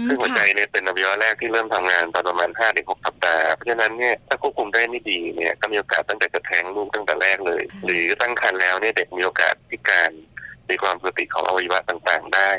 [0.08, 10.12] ซึ่งหัวใจเนี่ยเป็นอวัยวะแรกที่เริ่มทำงานตอนประมาณห้าถึงหกสัปดาห์เพราะฉะนั้นเนี่ยถ้าควบคุมได้ไม่ดีเนี่ยก็มีโอกาสตั้งแต่จะแท้งลูกตั้งแต่แรกเลย หรือตั้งครรภ์แล้วเนี่ยเด็กมีโอกาสพิการ
[10.70, 12.50] ในความปกติของอวัยวะต่างๆ ได้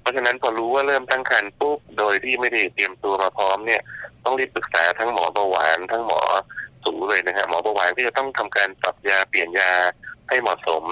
[0.00, 3.82] เพราะฉะนั้นพอรู้ว่าเริ่มตั้งครรภ์ปุ๊บโดยที่ไม่ได้เตรียมตัวมาพร้อมเนี่ย
[4.24, 6.20] ต้องรีบปรึกษาทั้งหมอเบาหวานทั้งหมอ
[6.84, 9.72] สูเลยนะฮะหมอเบาหวานก็จะต้องทำการปรับยาเปลี่ยนยา
[10.28, 10.84] ให้เหมาะสม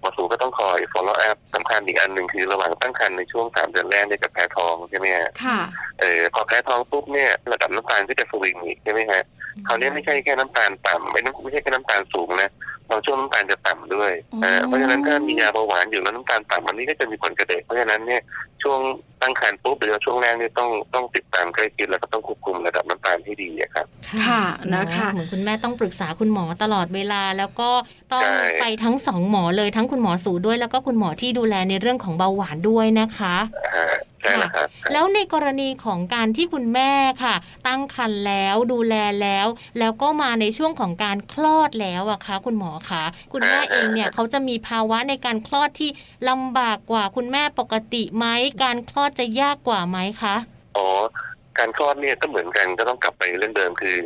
[0.00, 5.58] หมอสูก็ต้องคอย follow up สำคัญอีกอันหนึ่งคือระหว่างตั้งครรภ์ในช่วงสามเดือนแรกเนี่ยจะแพ้ท้องใช่ไหมฮะค่ะ
[6.00, 9.22] เออพอแพ้ท้องปุ๊บเนี่ยระดับน้ำตาลก็จะสวิงอีกใช่ไหมฮะ
[9.66, 12.50] คราวนี้ไม่ใช่แค่น้ำตาลต่ำไม่ต้องไม่ใช่แค่น้ำตาลสูงนะ
[12.90, 18.22] บางช่วงน้ำตาลจะต่ำด้วยอ๋ออ่าเพราะฉะนั้นถ้ามียาเบาหวานอยู่แล้วน้ำตาลต่ำอันนี้ก็จะมีผลกระเด็กเพราะฉะนั้นเนี่ย
[18.62, 18.80] ช่วง
[19.22, 23.86] ตั้งครรภ์ปุ๊บหรือว่าช่วงแรกเนี่ยต้องต้องติดตามใกล้ชิดแล้วก็ต้องควบคุมระดับน้ำตาลให้ดีอะครับ
[24.24, 24.42] ค่ะ
[24.74, 27.70] นะคะเหมือนคุณแม่ต้องปรึกษาคุณหมอตลอดเวลา แล้วก็
[28.12, 33.36] ต้องใช่ไปทั้งสองหมอเลยทั้งคุณหมอสูด้วยแล้วก็คุณหมอที่ดูแลในเรื่องของเบาหวานด้วยนะคะ
[33.76, 36.90] อ่าใช่แล้วครับแล้วในกรณีของการที่คุณแม่
[37.22, 37.34] ค่ะ
[37.66, 39.46] ตั้งครรภ์แล้วดูแลแล้ว
[39.78, 45.90] แล้วก็มาในช่วงของการคลอดแล้วอะคะ คุณหมอคะคุณแม่เองเนี่ยเขาจะมีภาวะในการคลอดที่
[46.28, 48.26] ลำบากกว่าคุณแม่ปกติไหม
[48.62, 50.36] การคลอดจะยากกว่าไหมคะ
[50.76, 50.88] อ๋อ
[51.58, 53.96] การคลอดเนี่ยก็เหมือนกันก็ต้องกลับไปเรื่องเดิมคือ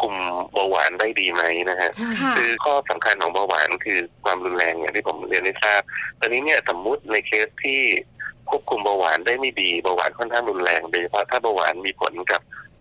[0.00, 0.14] คุม
[0.52, 5.82] เบาหวานได้ดีไหมนะฮะค่ะคือข้อสำคัญของเบาหวานคือความรุนแรงอย่างที่ผมเรียนให้ทราบ
[6.20, 7.80] ตอนนี้เนี่ยสมมุติในเคสที่
[8.48, 12.40] ควบคุมเบาหวานได้ไม่ดีเบาหวานค่อนข้างรุนแรงโดยเฉพาะถ้าเบาหวานมีผลกับ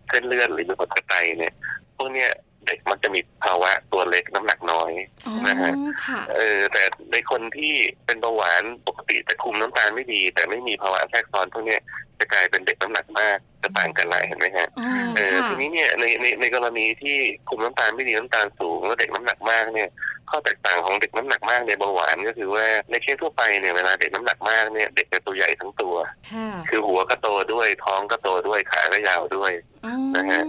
[0.10, 1.54] เส้นเลือดหรือมีผลกับไตเนี่ย
[1.96, 2.32] พวกเนี้ย
[2.67, 4.91] เด็กมันจะมีภาวะตัวเล็กน้ำหนักน้อย
[5.28, 5.73] อ๋อนะฮะ
[6.06, 7.73] ค่ะเออแต่ในคนที่
[8.06, 11.82] เป็นเบาหวานปกติแต่คุมน้ำตาลไม่ดี แต่ไม่มีภาวะแทรกซ้อนพวกเนี้ย
[12.19, 17.17] จะกลายเป็นเด็กน้ำหนักมากจะต่างกันหลายเห็นไหมฮะอ๋อเออค่ะทีนี้เนี่ยในในในกรณีที่
[17.49, 19.89] คุมน้ำตาลไม่ดีน้ำตาลสูงแล้วเด็กน้ำหนักมากเนี่ย
[20.30, 25.95] ข้อแตกต่างของเด็กน้ำหนักมากในเบาหวานก็คือว่าในเคสทั่วไปเนี่ยเวลาเด็กน้ำหนักมากเนี่ยเด็กจะตัวใหญ่ทั้งตัว
[26.32, 29.51] ค่ะคือหัวก็โตด้วยท้องก็โตด้วยขาก็ยาวด้วย
[29.86, 30.43] อ๋อนะฮะ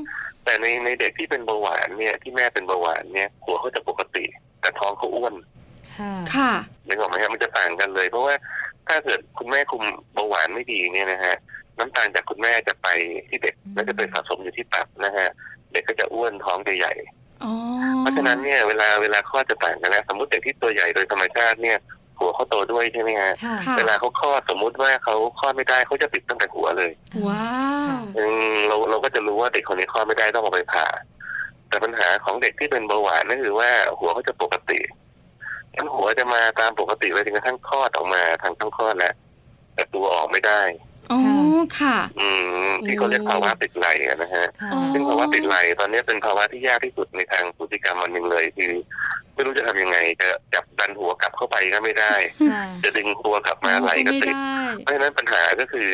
[0.47, 4.25] แต่ในในเด็กที่เป็นเบาหวานเนี่ยที่แม่เป็นเบาหวานเนี่ยหัวเขาจะปกติ
[4.61, 5.35] แต่ท้องเขาอ้วน
[5.97, 6.53] ค่ะค่ะ
[6.87, 8.35] นึกออกไหมครับมันจะต่างกันเลย เพราะว่า
[8.89, 9.83] ถ้าเกิดคุณแม่คุม
[10.15, 11.37] เบาหวานไม่ดีเนี่ยนะฮะ
[11.79, 12.89] น้ำตาลจากคุณแม่จะไป
[13.29, 15.29] ที่เด็กแล้วจะไปสะสมอยู่ที่ตับนะฮะ
[15.73, 16.95] เด็กก็จะอ้วนท้องจะใหญ่
[17.45, 17.53] อ๋อ
[18.01, 21.79] เพราะฉะนั้นเนี่ยเวลาเวลาคลอดจะต่างกันแล้วสมมติเด็กที่ตัวใหญ่โดยธรรมชาติเนี่ย
[22.19, 26.91] หัวเขาโตด้วยใช่ไหมฮะค่ะค่ะเวลาเขาคลอดสมมุติว่าเขาคลอดไม่ได้เขาจะติดตั้งแต่หัวเลย
[27.27, 27.49] ว้า
[27.95, 30.87] วอืมเราเราก็จะรู้ว่าเด็กคนนี้คลอดไม่ได้ต้องเอาไปผ่า
[31.69, 34.79] แต่ปัญหาของเด็กที่เป็นเบาหวานนั่นคือว่าหัวเขาจะปกติ
[35.77, 39.15] ทั้งหัวจะมาตามปกติเลยจนกระทั่งคลอดออกมาทางช่องคลอดแล้ว
[39.75, 40.61] แต่ตัวออกไม่ได้
[41.13, 41.21] อ๋อ
[41.81, 42.29] ค่ะอื
[42.67, 48.73] มที่เขาเรียกภาวะติดไหลอะนะฮะค่ะอ๋อซึ่งภาวะติดไหลตอนนี้เป็นภาวะที่ยากที่สุดในทางพฤติกรรมมันหนึ่งเลยคือ
[49.35, 52.15] ไม่รู้จะทำยังไงจะจับดันหัวกลับเข้าไปก็ไม่ได้
[52.53, 55.89] ค่ะจะดึงตัวกลับมาไหลก็ไม่ติดได้เพราะฉะนั้นปัญหาก็คือ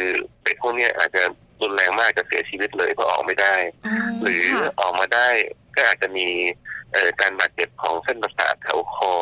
[0.44, 1.22] เด็กพวกเนี้ยอาจจะ
[1.62, 3.54] รุนแรงมากจะเสียชีวิตเลยเพราะออกไม่ได้
[3.86, 5.28] อ๋อหรือค่ะออกมาได้
[5.76, 6.26] ก็อาจจะมี
[6.92, 9.14] เอ่อการบาดเจ็บของเส้นประสาทแถวคอ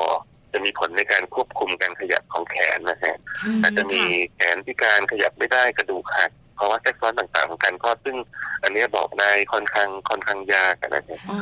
[0.52, 3.16] จะมีผลในการควบคุมการขยับของแขนนะฮะ
[3.56, 4.02] มอาจจะมี
[4.34, 8.16] แขนพิการขยับไม่ได้กระดูกหักเพราะว่าแทรกซ้อนต่างๆของการคลอดซึ่ง
[8.62, 11.38] อันเนี้ยบอกได้ค่อนข้างค่อนข้างยากอะนะฮะอ๋อ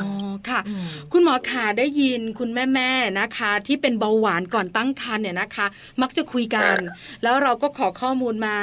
[0.49, 5.67] ค่ะอืมคุณหมอขาได้ยินคุณแม่แม่ๆนะคะ ที่เป็นเบาหวานก่อนตั้งครรภ์เนี่ยนะคะ
[6.01, 6.75] มักจะคุยกัน
[7.23, 8.57] แล้วเราก็ขอข้อมูลมา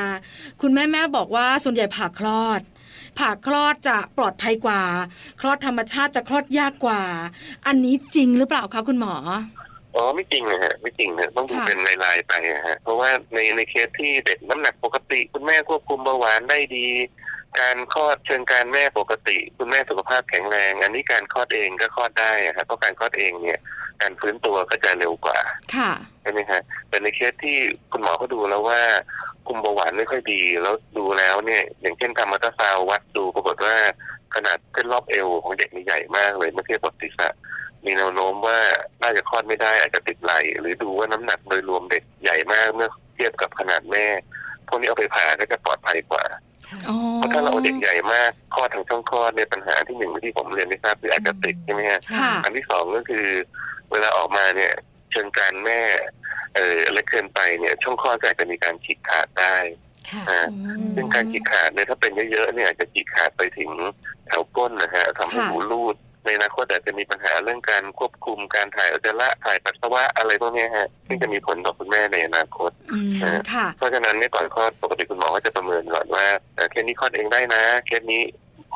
[0.63, 2.61] คุณแม่แม่ๆบอกว่าส่วนใหญ่ผ่าคลอด
[3.19, 4.83] ผ่าคลอดจะปลอดภัยกว่า
[5.41, 7.03] คลอดธรรมชาติจะคลอดยากกว่า
[7.67, 9.15] อันนี้จริงหรือเปล่าคะคุณหมอ
[9.97, 16.89] อ๋อไม่จริงนะฮะไม่จริงนะต้องดูค่ะเป็นรายๆไปอะฮะเพราะว่าในในเคสที่เด็กน้ำหนักปกติ คุณแม่ควบคุมเบาหวานได้ดี
[17.61, 23.61] การคลอดเชิงการแม่ปกติ คุณแม่สุขภาพแข็งแรง อันนี้การคลอดเองก็คลอดได้อะครับเพราะการคลอดเองเนี่ย
[24.03, 25.39] การฟื้นตัวก็จะเร็วกว่า
[25.77, 25.91] ค่ะ
[26.23, 27.57] ใช่ไหมฮะแต่ในเคสที่
[27.93, 28.81] คุณหมอเขาดูแล้วว่า
[29.47, 33.77] คุมเบาหวานไม่ค่อยดีแล้วดูแล้วเนี่ย อย่างเช่นทำอัลตราซาวด์วัดดูปรากฏว่า
[34.35, 37.29] ขนาดเส้นรอบเอวของเด็กนี่ใหญ่มากเลยเมื่อเทียบกับศีรษะ
[37.87, 38.59] มีแนวโน้มว่า
[39.03, 44.07] น่าจะคลอดไม่ได้อาจจะติดไหล หรือดูว่าน้ำหนักโดยรวมเด็กใหญ่มากเมื่อเทียบกับขนาดแม่
[44.69, 46.25] พวกนี้เอาไปผ่าก็จะปลอดภัยกว่า
[46.89, 53.27] อ๋อเพราะถ้าเราเอาเด็กใหญ่มากคลอดทางช่องคลอดเนี่ยปัญหาที่หนึ่งที่ผมเรียนไม่ทราบคืออาจจะติดใช่ไหมฮะค่ะอันที่สองก็คือ
[53.91, 54.73] เวลาออกมาเนี่ย
[55.11, 55.81] เชิงการแม่
[56.57, 59.57] เออเล็กเกินไปเนี่ย ช่องคลอดก็อาจจะมีการฉีกขาดได้
[60.11, 63.71] ค่ะอ่าอืมซึ่งการฉีกขาดเนี่ยถ้าเป็นเยอะๆเนี่ยอาจจะฉีกขาดไปถึง
[64.27, 65.97] แถวก้นนะฮะทำให้ค่ะหูรูด
[66.27, 73.11] ในอนาคตอาจจะมีปัญหาเรื่องการควบคุมการถ่ายอุจจาระถ่ายปัสสาวะอะไรพวกเนี้ยฮะซึ่งจะมีผลต่อคุณแม่ในอนาคตอืม
[73.53, 76.25] ค่ะเพราะฉะนั้นเนี่ยก่อนคลอดปกติคุณหมอก็จะประเมินก่อนว่า
[76.57, 78.23] เอ่อเคสนี้คลอดเองได้นะเคสนี้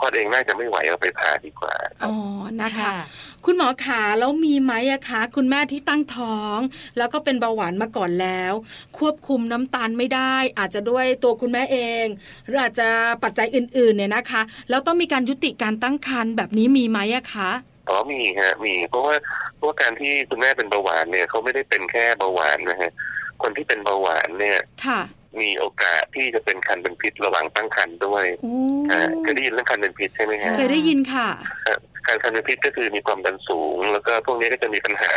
[0.00, 2.16] คลอดเองน่าจะไม่ไหวเอาไปผ่าดีกว่าครับอ๋อ
[2.62, 2.92] นะคะ
[3.46, 6.58] คุณหมอขาแล้วมีไหมอะคะ คุณแม่ที่ตั้งท้อง
[6.98, 8.52] แล้วก็เป็นเบาหวานมาก่อนแล้ว
[8.98, 12.06] ควบคุมน้ำตาลไม่ได้ อาจจะด้วยตัวคุณแม่เอง
[12.46, 12.88] หรืออาจจะ
[13.24, 17.50] ปัจจัยอื่นๆเนี่ยนะคะ แล้วต้องมีการยุติการตั้งครรภ์แบบนี้มีไหมอะคะ
[17.88, 19.14] อ๋อมีฮะมีเพราะว่า
[19.56, 22.90] เพราะว่าการที่คุณแม่เป็นเบาหวานเนี่ยเขาไม่ได้เป็นแค่เบาหวานนะฮะ
[23.42, 25.00] คนที่เป็นเบาหวานเนี่ยค่ะ
[25.40, 28.52] มีโอกาสที่จะเป็นคันเป็นพิษระหว่างตั้งครรภ์ด้วยโอ้
[28.90, 31.28] อ่าเคยได้ยินเรื่องคันเป็นพิษใช่ไหมฮะเคยได้ยินค่ะ
[31.66, 31.74] คั
[32.06, 35.12] การคันเป็นพิษก็คือมีความดันสูง แล้วก็พวกนี้ก็จะมีปัญหา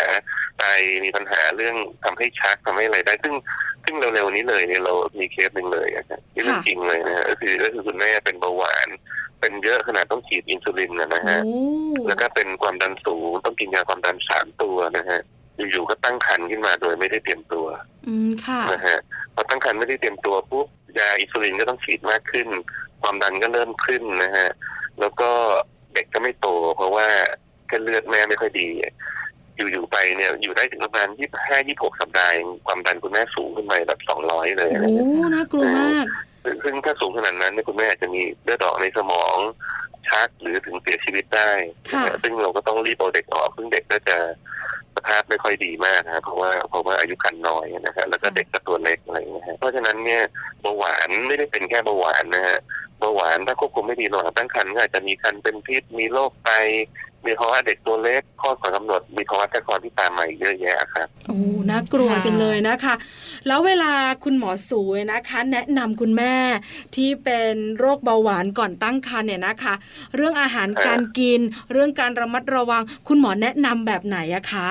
[0.60, 0.64] ไต
[1.06, 3.34] มีปัญหาเรื่องทำให้ชักทำให้อะไรได้ ซึ่ง
[3.84, 8.88] ซึ่งเร็วๆนี้เลยเนี่ยเรามีเคสหนึ่งเลยนะครับที่เรื่องจริงเลยนะฮะก็คือก็คือคุณแม่เป็นเบาหวาน
[9.40, 11.58] เป็นเยอะขนาดต้องฉีดอินซูลินนะนะฮะโอ้
[12.08, 15.20] แล้วก็เป็นความดันสูงต้องกินยาความดันสามตัวนะฮะ
[15.58, 17.66] อยู่ๆก็ตั้งครรภ์ขึ้นมาโดยไม่ได้เตรียมตัว
[18.08, 19.00] อืมค่ะนะฮะ
[19.34, 20.68] พอตั้งครรภ์ไม่ได้เตรียมตัวปุ๊บ
[21.00, 22.48] ยาอินซูลินก็ต้องฉีดมากขึ้น
[23.02, 24.50] ความดันก็เริ่มขึ้นนะฮะ
[25.00, 25.30] แล้วก็
[25.94, 26.48] เด็กก็ไม่โต
[26.78, 27.08] เพราะว่า
[27.68, 28.68] เส้นเลือดแม่ไม่ค่อยดี
[29.58, 36.06] อยู่ๆไปเนี่ยอยู่ได้ถึงประมาณยี่ห้ายี่หกสัปดาห์เองความดันคุณแม่สูงขึ้นไปแบบสองร้อยเลยนะโอ้ฮะน่ากลัวมาก
[36.44, 39.36] ซึ่งซึ่งถ้าสูงขนาดนั้นเนี่ยคุณแม่อาจจะมีเลือดออกในสมอง
[40.10, 41.52] ชักหรือถึงเสียชีวิตได้
[41.94, 44.18] นะฮะค่ะซึ่งเราก็ต้องรีบเอาเด็กออก ซึ่งเด็กก็จะ
[44.96, 50.24] สภาพไม่ค่อยดีมากนะครับเพราะว่าเพราะว่าอายุคันน้อยนะฮะแล้วก็เด็กก็ตัวเล็กอะไรอย่างเงี้ยฮะเพราะฉะนั้นเนี่ย
[50.62, 52.60] เบาหวานไม่ได้เป็นแค่เบาหวานนะฮะ
[53.00, 56.52] เบาหวานถ้าควบคุมไม่ดีระหว่างตั้งครรภ์ก็อาจจะมีคันเป็นพิษมีโรคไต
[57.26, 61.38] มีภาวะเด็กตัวเล็กข้อก่อนกำหนดมีภาวะแทรกซ้อนที่ตามมาอีกเยอะแยะครับโอ้
[61.70, 62.96] น่ากลัวค่ะจังเลยนะคะ
[63.48, 63.92] แล้วเวลา
[64.24, 64.82] คุณหมอสู
[65.12, 66.33] นะคะ แนะนำคุณแม่
[66.96, 69.74] ที่เป็นโรคเบาหวานก่อนตั้งครรภ์เนี่ยนะคะ
[70.16, 71.40] เรื่องอาหารการกิน
[71.72, 74.68] เรื่องการระมัดระวัง คุณหมอแนะนำแบบไหนอะคะ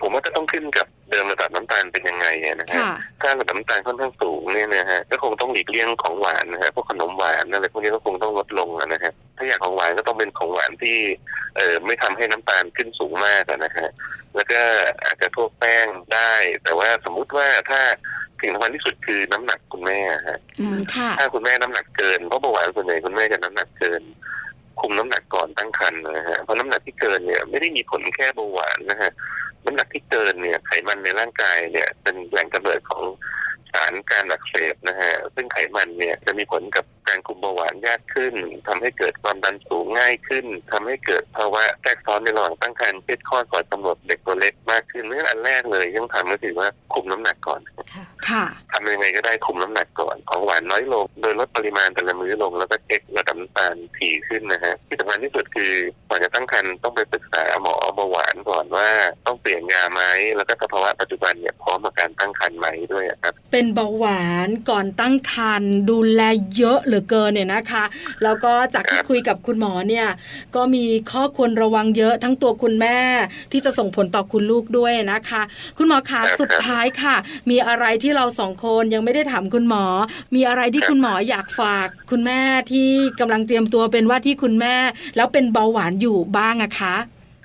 [0.00, 2.92] ผมว่าก็ต้องขึ้นกับ เดิมระดับน้ำตาลเป็นยังไงอะนะฮะค่ะ
[3.22, 10.98] ถ้าระดับน้ำตาลค่อนข้างสูงเนี่ยนะฮะก็คงต้องหลีกเลี่ยงของหวานนะฮะพวกขนมหวานอะไรพวกนี้ก็คงต้องลดลงอะนะฮะถ้าอยากของหวานก็ต้องเป็นของหวานที่
[11.56, 13.88] เอ่อไม่ทำให้น้ำตาลขึ้นสูงมากอะนะฮะ
[14.34, 14.60] แล้วก็
[15.04, 16.32] อาจจะพวกแป้งได้
[16.64, 17.80] แต่ว่าสมมุติว่าถ้า
[18.40, 19.98] สิ่งสำคัญที่สุดคือน้ำหนักคุณแม่
[20.28, 24.02] ฮะอืมค่ะถ้าคุณแม่น้ำหนักเกินเพราะเบาหวานส่วนใหญ่คุณแม่จะน้ำหนักเกิน
[24.80, 29.10] คุมน้ำหนักก่อนตั้งครรภ์นะฮะเพราะน้ำหนักที่เกินเนี่ยไม่ได้มีผลแค่เบาหวานนะฮะ
[29.64, 33.02] น้ำหนักที่เกินเนี่ยไขมันในร่างกายเนี่ยเป็นแหล่งกำเนิดของ
[33.72, 38.34] สารการอักเสบนะฮะซึ่งไขมันเนี่ยจะมีผลกับการคุมเบาหวานยากขึ้น
[38.68, 47.60] ทำให้เกิดความดันสูงง่ายขึ้นทำให้เกิดภาวะแทรกซ้อนในระหว่างตั้งครรภ์เช่นข้อก่อนกำหนดเด็กตัวเล็กมากขึ้นเรื่องอันแรกเลยที่ต้องทำก็คือว่าคุมน้ำหนักก่อน
[48.28, 55.72] ค่ะทำยังไงก็ได้คุมน้ำหนักก่อนของหวานน้อยลง โดยลดปริมาณแต่ละมื้อลงแล้วก็เช็คระดับน้ำตาลถี่ขึ้นนะฮะที่สำคัญที่สุดคือ
[56.08, 58.88] ก่อนจะตั้งครรภ์ต้องไปปรึกษาหมอเบาหวานก่อนว่า
[59.26, 60.02] ต้องเปลี่ยนยาไหม
[60.36, 66.20] แล้วก็สภาวะปัจจุบันเนี่ยพร้อมกับการตั้งครรภ์ไหมด้วยอะครับเเป็นเบาหวานก่อนตั้งครรภ์ดูแล
[66.56, 67.84] เยอะเหลือเกินเนี่ยนะคะ
[68.22, 70.06] แล้วก็จากที่ครับคุยกับคุณหมอเนี่ย
[70.56, 72.98] ก็มีข้อควรระวังเยอะทั้งตัวคุณแม่
[73.52, 75.42] ที่จะส่งผลต่อคุณลูกด้วยนะคะ
[75.78, 77.16] คุณหมอคะสุดท้ายค่ะ
[77.50, 79.84] มีอะไรที่เราสองคนยังไม่ได้ถามคุณหมอ
[80.34, 82.40] มีอะไรที่คุณหมออยากฝาก คุณแม่
[82.72, 82.90] ที่
[83.20, 84.74] กำลังเตรียมตัวเป็นว่าที่คุณแม่
[85.16, 86.96] แล้วเป็นเบาหวานอยู่บ้างอะคะ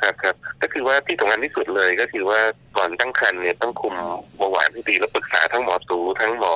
[0.02, 2.40] ครับครับก็คือว่าที่สำคัญที่สุดเลยก็คือว่า
[2.78, 3.96] ก่อนตั้งครรภ์เนี่ยต้องคุม
[4.38, 6.56] เบาหวานให้ดีแล้วปรึกษาทั้งหมอสูทั้งหมอ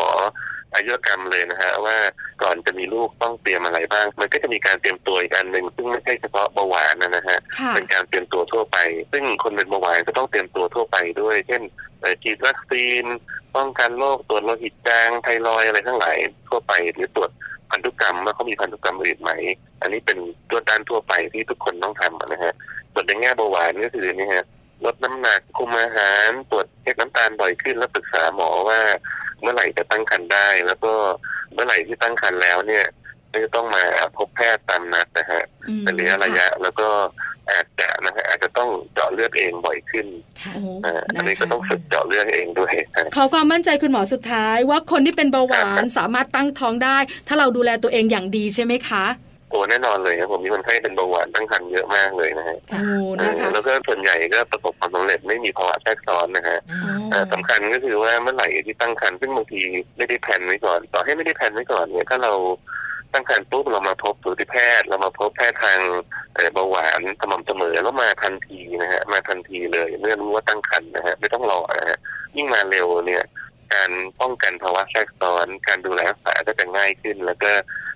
[0.76, 1.98] อายุรกรรมเลยนะฮะว่า
[2.44, 8.78] ก่อนจะมีลูกต้องเตรียมอะไรบ้าง มันก็จะมีการเตรียมตัวอีกอันหนึ่งซึ่งไม่ใช่เฉพาะเบาหวานนะนะฮะค่ะเป็นการเตรียมตัวทั่วไป
[9.12, 11.62] ซึ่งคนเป็นเบาหวานก็ต้องเตรียมตัวทั่วไปด้วย เช่น
[12.00, 13.04] เอ่อฉีดวัคซีน
[13.56, 16.18] ป้องกันโรคตรวจโลหิตจางไทรอยด์อะไรทั้งหลาย
[16.50, 17.32] ทั่วไปหรือตรวจ
[17.72, 19.32] พันธุกรรมว่าเขามีพันธุกรรมอื่นไหม
[19.82, 20.18] อันนี้เป็น
[20.50, 22.54] ตัวด้านทั่วไปที่ทุกคนต้องทำนะฮะ
[22.94, 24.46] ส่วนในแง่เบาหวานก็คือนี่ฮะ
[24.86, 28.80] ลดน้ำหนักคุมอาหารตรวจเช็คน้ำตาลบ่อยขึ้น แล้วปรึกษาหมอว่า
[29.42, 30.94] เมื่อไหร่จะตั้งครรภ์ได้ แล้วก็
[31.54, 32.86] เมื่อไหร่ที่ตั้งครรภ์แล้วเนี่ย
[33.32, 33.84] ก็จะต้องมา
[34.18, 36.88] พบแพทย์ตามนัดนะฮะอืมเป็นระยะระยะ แล้วก็
[37.52, 40.06] อาจจะนะฮะอาจจะต้องเจาะเลือดเองบ่อยขึ้น
[40.42, 49.06] ค่ะโอ้นะฮะอันนี้ะก็คะต้องฝึกเจาะเลือดเองด้วยนะขอความมั่นใจคุณหมอสุดท้ายว่าคนที่เป็นเบาหวานสามารถตั้งท้องได้ ถ้าเราดูแลตัวเองอย่างดีใช่ไหมคะ
[49.50, 52.80] โอ้แน่นอนเลยครับผมมีคนไข้เป็นเบาหวานตั้งครรภ์เยอะมากเลยนะฮะโอ้
[53.18, 56.80] เอนะอคะแล้วก็ส่วนใหญ่ก็ประสบความสำเร็จไม่มีภาวะแทรกซ้อนนะฮะอ๋อ
[57.12, 59.60] เอ่อสำคัญก็คือว่าเมื่อไหร่ที่ตั้งครรภ์ซึ่งบางที
[59.98, 62.34] ไม่ได้แผนไว้ก่อน ต่อให้ไม่ได้แผนไว้ก่อนเนี่ยถ้าเรา
[63.14, 65.80] ตั้งครรภ์ปุ๊บเรามาพบสูติแพทย์ เรามาพบแพทย์ทาง
[66.36, 71.98] เอ่อเบาหวานสม่ำเสมอแล้วมาทันทีนะฮะมาทันทีเลยเมื่อรู้ว่าตั้งครรภ์นะฮะไม่ต้องรอนะฮะ
[72.38, 73.24] ยิ่งมาเร็วเนี่ย
[73.74, 73.92] การ
[74.22, 77.52] ป้องกันภาวะแทรกซ้อน การดูแลรักษาก็จะง่ายขึ้น แล้วก็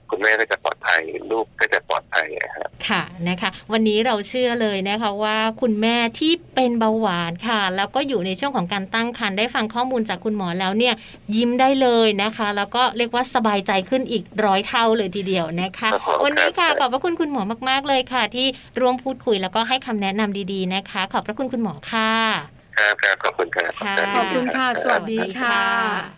[0.10, 1.02] คุณแม่ก็จะปลอดภัย
[1.32, 10.94] ลูกก็จะปลอดภัยอะครับค่ะนะคะ วันนี้เราเชื่อเลยนะคะว่าคุณแม่ที่เป็นเบาหวานค่ะ แล้วก็อยู่ในช่วงของการตั้งครรภ์ได้ฟังข้อมูลจากคุณหมอแล้วเนี่ย
[11.36, 18.48] ยิ้มได้เลยนะคะ แล้วก็เรียกว่าสบายใจขึ้นอีกร้อยเท่าเลยทีเดียวนะคะครับผมวันนี้ค่ะครับขอบพระคุณคุณหมอมาก ๆเลยค่ะ ที่
[18.80, 25.60] ร่วมพูดคุยแล้วก็ให้คำแนะนำดี ๆนะคะ ขอบพระคุณคุณหมอค่ะ ครับครับขอบคุณครับค่ะขอบคุณค่ะ สวัสดีค่ะ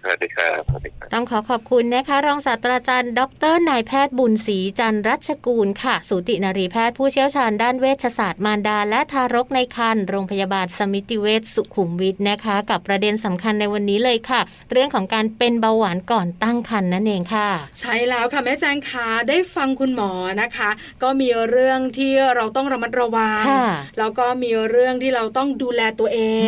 [0.03, 3.21] สวัสดีครับสวัสดีครับต้องขอขอบคุณนะคะ รองศาสตราจารย์ ด
[3.53, 14.41] รนายแพทย์บุญศรีจันทร์รัชกูลค่ะ สูตินารีแพทย์ผู้เชี่ยวชาญด้านเวชศาสตร์มารดา และทารกในครรภ์โรงพยาบาลสมิติเวชสุขุมวิทนะคะ กับประเด็นสำคัญในวันนี้เลยค่ะ
[14.71, 17.49] เรื่องของการเป็นเบาหวานก่อนตั้งครรภ์นั่นเองค่ะ
[17.79, 20.69] ใช่แล้วค่ะแม่แจงคะได้ฟังคุณหมอนะคะ
[21.03, 23.65] ก็มีเรื่องที่เราต้องระมัดระวังค่ะ
[23.99, 26.43] แล้วก็มีเรื่องที่เราต้องดูแลตัวเอง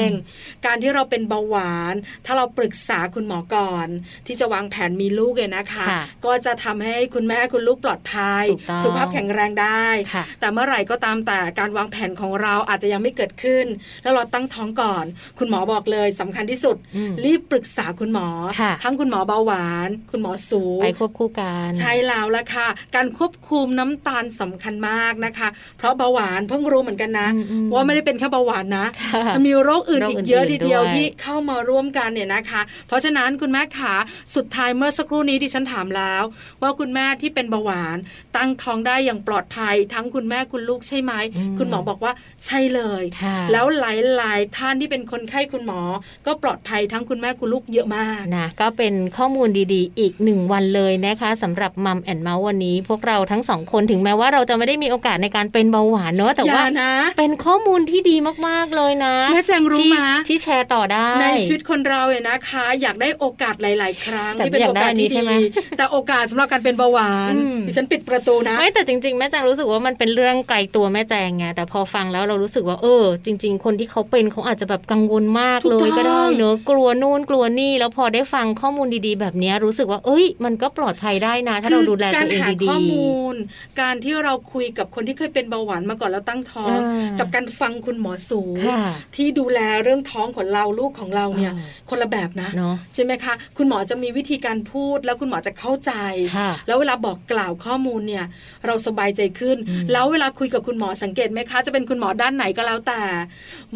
[0.66, 1.94] การที่เราเป็นเบาหวาน
[2.26, 3.88] ถ้าเราปรึกษาคุณหมอก่อน
[4.28, 13.66] ที่จะวางแผนมีลูกเนี่ยนะคะค่ะก็จะทำให้คุณแม่คุณลูกปลอดภัยถูกต้องสุขภาพแข็งแรงได้ค่ะแต่เมื่อไหร่ก็ตามแต่การวางแผนของเราอาจจะยังไม่เกิดขึ้น
[14.04, 15.06] แล้วเราตั้งท้องก่อน
[15.40, 18.28] คุณหมอบอกเลยสำคัญที่สุดอืมรีบปรึกษาคุณหมอ
[18.60, 33.94] ค่ะทั้งคุณหมอเบาหวาน คุณหมอสูงไปควบคู่กันใช่แล้วละค่ะ การควบคุมน้ำตาลสำคัญมากนะคะ เพราะเบาหวานเพิ่งรู้เหมือนกันนะอืมอืมว่าไม่ได้เป็นแค่เบาหวานนะค่ะมันมีโรคอื่นโรคอีกเยอะอื่ทีนๆเดียวด้วยที่เข้ามาร่วมกันเนี่ยนะคะ เพราะฉะนั้นคุณแม่ขา
[34.36, 36.24] สุดท้ายเมื่อสักครู่นี้ที่ฉันถามแล้ว
[36.62, 37.98] ว่าคุณแม่ที่เป็นเบาหวาน
[38.38, 42.12] ตั้งท้องได้อย่างปลอดภัย ทั้งคุณแม่คุณลูกใช่ไหมอืมคุณหมอบอกว่า
[42.46, 43.84] ใช่เลยค่ะแล้วห
[44.22, 45.82] ลายๆท่านที่เป็นคนไข้คุณหมอ
[46.28, 58.16] ก็ปลอดภัยทั้งคุณแม่คุณลูกเยอะมากนะก็เป็นข้อมูลดีๆ อีกหนึ่งวันเลยนะคะสำหรับมัมแอนเมาส์วันนี้ พวกเราทั้งสองคนถึงแม้ว่าเราจะไม่ได้มีโอกาสในการเป็นเบาหวานเนอะแต่ว่าอย่นะเป็นข้อมูลที่ดี
[58.48, 65.46] มากๆเลยนะแม่แจงรู้ที่มาที่แชร์ต่อได้ ในชีวิตคนเราเนี่ยนะคะ อยากได้โอกาสหลาย ๆ ครั้งแต่ที่เป็นอยากโอได้กาสอันนี้ที่ใช่ไหมดี
[65.78, 83.36] แต่โอกาสสำหรับการเป็นเบาหวานอืมดิฉันปิดประตูนะไม่แต่จริง ๆ แม่แจงรู้สึกว่ามันเป็นเรื่องไกลตัวแม่แจงไงแต่พอฟังแล้วเรารู้สึกว่าเออ จริง ๆ คนที่เขาเป็นเขาอาจจะแบบกังวลมากถูกเลต้ยองก็ได้เนอะกลัวนู่นกลัวนี่ แล้วพอได้ฟังข้อมูลดีๆ แบบเนี้ยรู้สึกว่า เอ้ย มันก็ปลอดภัยได้นะ ถ้าเราดูแลกาตัรวเองหาดีข้อๆมูล
[83.82, 88.82] การที่เราคุยกับคนที่เคยเป็นเบาหวานมาก่อนแล้วตั้งท้องอ่ากักับการฟังคุณหมอสูงค่ะ
[89.16, 95.94] ที่ดูแลเรื่องท้องของเราลูกของเราเนี่ยอ่าคนละแบบนะเนาะใช่ไหมคะ คุณหมอจะมีวิธีการพูด แล้วคุณหมอจะเข้าใจ
[96.38, 98.26] ค่ะแล้วเวลาบอกกล่าวข้อมูลเนี่ย
[98.66, 103.02] เราสบายใจขึ้นอืมแล้วเวลาคุยกับคุณหมอสังเกตไหมคะ จะเป็นคุณหมอด้านไหนก็แล้วแต่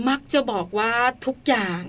[0.07, 0.91] มักจะบอกว่า
[1.25, 1.81] ทุกอย่าง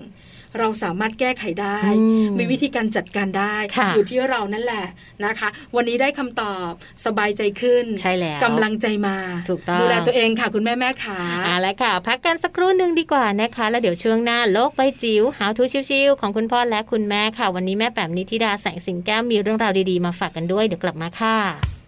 [0.58, 4.86] เราสามารถแก้ไขได้อืมมีวิธีการจัดการได้ค่ะอยู่ที่เรานั่นแหละ
[5.24, 6.70] นะคะ วันนี้ได้คำตอบ
[7.06, 9.16] สบายใจขึ้นใช่แล้วกำลังใจมา
[9.48, 21.81] ถูกต้องดูแลตัวเองค่ะ คุณแม่แม่ขาเอาละค่ะ พักกันสักครู่หนึ่งดีกว่านะคะ แล้วเดี๋ยวช่วงหน้าโลกใบจิ๋ว How to ชิวๆของคุณพ่อและคุณแม่ค่ะ วันนี้แม่แป๋มนิธิดาแสงสิงแก้วมีเรื่องราวดีๆมาฝากกันด้วยเดี๋ยวกลับมาค่ะ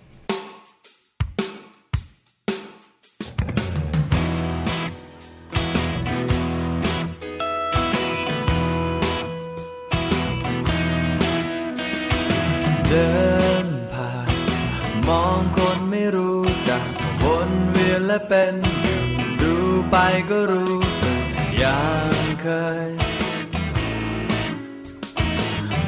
[18.15, 19.03] และเป็นอยู่
[19.43, 19.55] ดู
[19.91, 19.97] ไป
[20.31, 21.23] ก็รู้สึก
[21.59, 22.49] อย่างเค
[22.87, 22.89] ย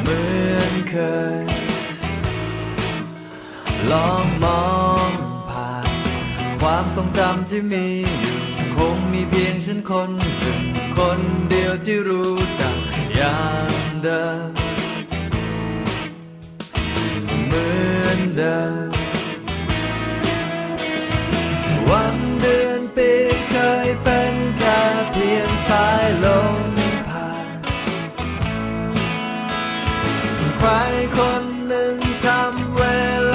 [0.00, 0.20] เหมื
[0.56, 0.96] อนเค
[1.40, 1.44] ย
[3.92, 4.66] ลองมอ
[5.08, 5.10] ง
[5.50, 5.88] ผ่าน
[6.60, 7.86] ความทรงจำที่มี
[8.20, 8.38] อยู่
[8.76, 10.10] คงมีเพียงฉันคน
[10.40, 10.60] หนึ่ง
[10.98, 12.76] คนเดียวที่รู้จัก
[13.14, 13.70] อย่าง
[14.02, 14.50] เดิม
[17.46, 17.66] เหมื
[18.04, 18.58] อนเดิ
[18.92, 18.95] ม
[30.58, 30.70] ใคร
[31.16, 32.82] คนหนึ่งทำเว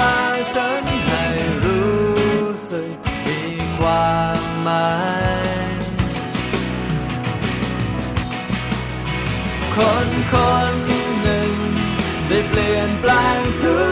[0.00, 0.16] ลา
[0.54, 1.24] ฉันให้
[1.64, 2.96] รู้สึก
[3.26, 3.40] มี
[3.78, 4.96] ความหมา
[5.68, 5.70] ย
[9.76, 10.34] คนค
[10.72, 10.74] น
[11.22, 11.52] หนึ่ง
[12.28, 13.76] ได้เปลี่ยนแปลงทุ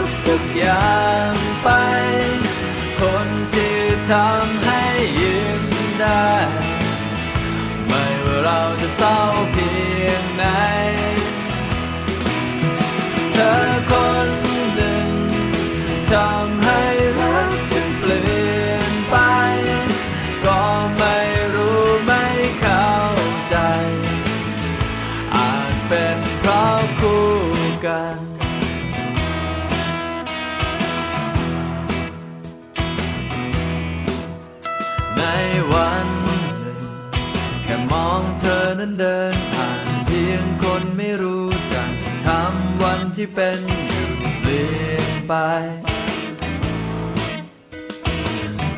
[43.35, 43.59] เป็น
[43.89, 44.09] อยู่
[44.39, 45.33] เปลี่ยนไป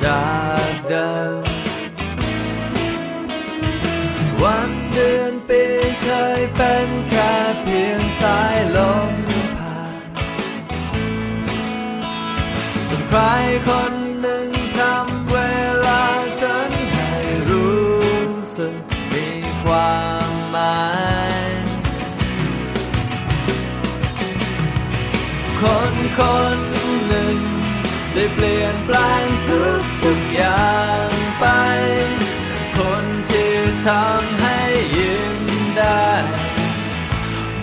[0.04, 0.24] จา
[0.72, 1.43] กเดิม
[4.43, 5.64] วันเดือนปี
[6.04, 6.08] เค
[6.39, 8.80] ยเป็นแค่เพียงสายล
[9.10, 9.12] ม
[9.58, 9.93] ผ่าน
[12.89, 13.20] จนใคร
[13.68, 14.03] คน
[26.20, 26.22] ค
[26.55, 26.57] น
[27.07, 27.38] หนึ่ง
[28.14, 30.74] ได้เปลี่ยนแปลงทุกทุกอย่า
[31.05, 31.09] ง
[31.39, 31.45] ไป
[32.78, 33.53] คนที่
[33.88, 34.59] ทำให้
[34.97, 35.38] ยิ้ม
[35.78, 36.09] ได้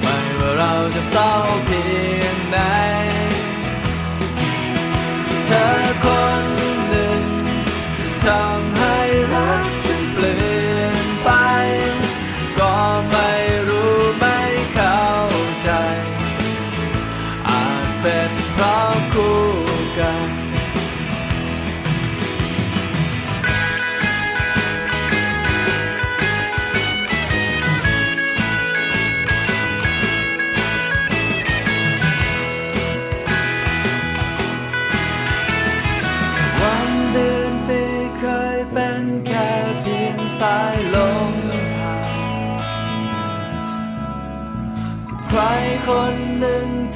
[0.00, 1.32] ไม่ว่าเราจะเศร้า
[1.66, 1.84] เพี
[2.20, 2.58] ยงไหน
[5.46, 5.66] เธอ
[6.04, 6.06] ค
[6.42, 6.44] น
[6.88, 7.24] หนึ่ง
[8.24, 8.96] ทำให้
[9.32, 9.69] รัก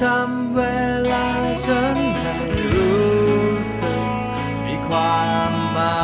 [0.01, 0.61] ทำเว
[1.11, 1.27] ลา
[1.65, 2.35] ฉันให้
[2.73, 4.01] รู้สึก
[4.65, 5.99] มีความหมา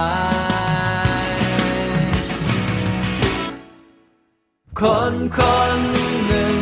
[1.28, 1.32] ย
[4.82, 5.39] คนค
[5.78, 5.80] น
[6.28, 6.58] หนึ่ง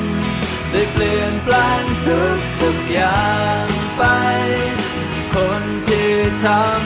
[0.71, 3.29] ได้เปลี่ยนแปลงทุกทุกอย่า
[3.63, 3.65] ง
[3.97, 4.03] ไป
[5.33, 6.11] คนที่
[6.43, 6.78] ทำ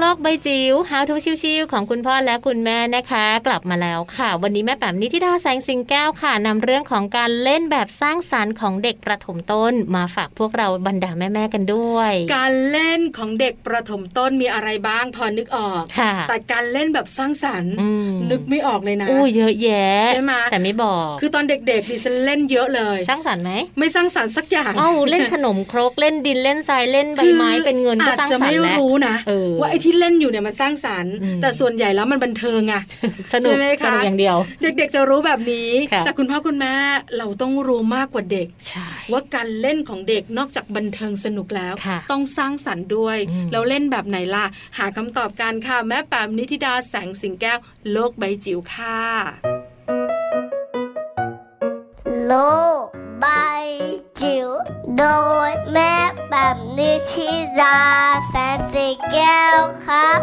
[0.00, 32.82] โลกใบจิ๋ว How to ชิวๆของคุณพ่อและคุณแม่นะคะ กลับมาแล้วค่ะ วันนี้แม่แป๋มนิธิดาแสงสิงแก้วค่ะนำเรื่องของการเล่นแบบสร้างสารรค์ของเด็กประถมต้น มาฝากพวกเราบรรดาแม่ๆกันด้วย การเล่นของเด็กประถมต้นมีอะไรบ้างพอนึกออกค่ะแต่การเล่นแบบสร้างสรรค์อืมนึกไม่ออกเลยนะอู้เยอะแยะใช่ไหมแต่ไม่บอก คือตอนเด็กๆดิฉันเล่นเยอะเลย สร้างสรรค์ไหมไม่สร้างสรรค์สักอย่างเอ้าเล่นขนมครกเล่นดินเล่นทรายเล่นใบไม้เป็นเงินก็สร้างอาจจะสรรไม่ค์แล้วรู้นะเออว่าไอ้ที่เล่นอยู่เนี่ยมันสร้างสรรค์อืมแต่ส่วนใหญ่แล้วมันบันเทิงอะ
[33.34, 36.74] สนุกใช่ไหมคะสนุกอย่างเดียว เด็กๆจะรู้แบบนี้ค่ะแต่คุณพ่อคุณแม่
[37.18, 44.46] เราต้องรู้มากกว่าเด็กใช่ว่าการเล่นของเด็กนอกจากบันเทิงสนุกแล้วค่ะต้องสร้างสรรค์ด้วยอืมแล้วเล่นแบบไหนล่ะ
[44.78, 47.58] หาคำตอบกันค่ะแม่แปมนิธิดาแสงสิงแก้ว
[47.92, 49.69] โลกใบจิ๋วค่ะ
[52.32, 52.38] โล
[52.82, 52.86] ก
[53.20, 53.26] ใบ
[54.20, 54.48] จิ๋ว
[54.98, 55.04] โด
[55.48, 55.94] ยแม่
[56.30, 57.28] แบบนิชิ
[57.60, 57.78] รา
[58.28, 60.20] แสนสีแก้วครับ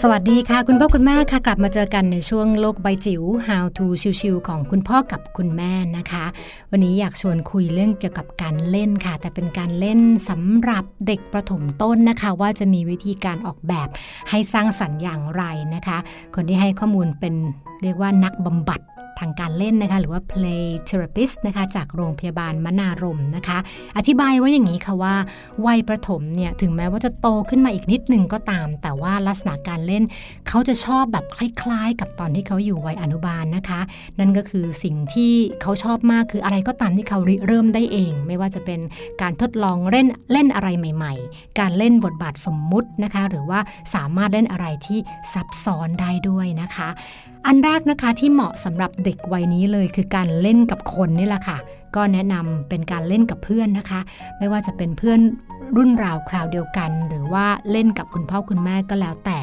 [0.00, 3.86] สวัสดีค่ะ คุณพ่อคุณแม่ค่ะ กลับมาเจอกันในช่วงโลกใบจิ๋ว How to
[4.20, 6.24] ชิวๆของคุณพ่อกับคุณแม่นะคะ
[6.70, 13.88] วันนี้อยากชวนคุยเรื่องเกี่ยวกับการเล่นค่ะ แต่เป็นการเล่นสำหรับเด็กประถมต้นนะคะ ว่าจะมีวิธีการออกแบบ
[14.30, 15.42] ให้สร้างสรรค์อย่างไร
[15.74, 15.98] นะคะ
[16.34, 17.34] คนที่ให้ข้อมูลเป็น
[17.82, 18.80] เรียกว่านักบำบัด
[19.18, 23.58] ทางการเล่นนะคะ หรือว่า play therapist นะคะจากโรงพยาบาลมนารมนะคะ
[23.96, 25.14] อธิบายว่าอย่างนี้ค่ะว่า
[25.66, 30.04] วัยประถมเนี่ย ถึงแม้ว่าจะโตขึ้นมาอีกนิดนึงก็ตาม แต่ว่าลักษณะการเล่น
[30.48, 33.80] เขาจะชอบแบบคล้ายๆ กับตอนที่เขาอยู่วัยอนุบาลนะคะ
[34.18, 35.32] นั่นก็คือสิ่งที่
[35.62, 38.80] เขาชอบมากคืออะไรก็ตามที่เขาเริ่มได้เอง ไม่ว่าจะเป็น
[39.22, 43.60] การทดลองเล่นเล่นอะไรใหม่ ๆ การเล่นบทบาทสมมุตินะคะ หรือว่า
[43.94, 44.98] สามารถเล่นอะไรที่
[45.32, 46.88] ซับซ้อนได้ด้วยนะคะ
[47.46, 51.58] อันแรกนะคะที่เหมาะสำหรับเด็กวัยนี้เลยคือการเล่นกับคนนี่แหละค่ะ
[51.96, 54.00] ก็แนะนำเป็นการเล่นกับเพื่อนนะคะ
[54.38, 55.20] ไม่ว่าจะเป็นเพื่อน
[55.76, 59.38] รุ่นราวคราวเดียวกัน หรือว่าเล่นกับคุณพ่อคุณแม่ก็แล้วแต่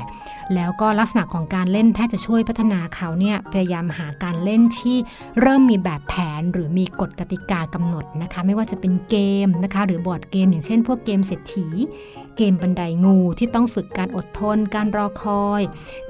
[0.55, 4.97] แล้วก็ลักษณะของการเล่นถ้าจะช่วยพัฒนาเขาเนี่ยพยายามหาการเล่นที่
[5.41, 11.67] เริ่มมีแบบแผนหรือมีกฎกติกากำหนดนะคะ ไม่ว่าจะเป็นเกมนะคะ หรือบอร์ดเกม อย่างเช่น พวกเกมเศรษฐี
[12.37, 15.61] เกมบันไดงูที่ต้องฝึกการอดทน การรอคอย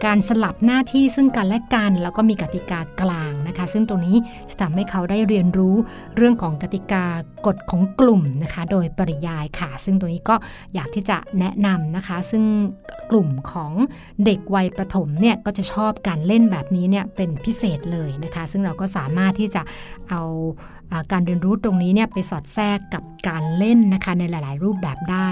[0.05, 4.17] การสลับหน้าที่ซึ่งกันและกัน แล้วก็มีกติกากลางนะคะ ซึ่งตรงนี้
[4.49, 5.75] จะทำให้เขาได้เรียนรู้
[6.15, 7.03] เรื่องของกติกา
[7.47, 10.35] กฎของกลุ่มนะคะ โดยปริยายค่ะ ซึ่งตรงนี้ก็
[10.75, 12.43] อยากที่จะแนะนำนะคะ ซึ่ง
[13.11, 13.71] กลุ่มของ
[14.25, 19.61] เด็กวัยประถมเนี่ยก็จะชอบการเล่นแบบนี้เนี่ยเป็นพิเศษเลยนะคะ ซึ่งเราก็สามารถที่จะ
[20.09, 20.21] เอา
[21.11, 25.29] การเรียนรู้ตรงนี้เนี่ยไปสอดแทรกกับการเล่นนะคะในหลาย ๆ รูปแบบได้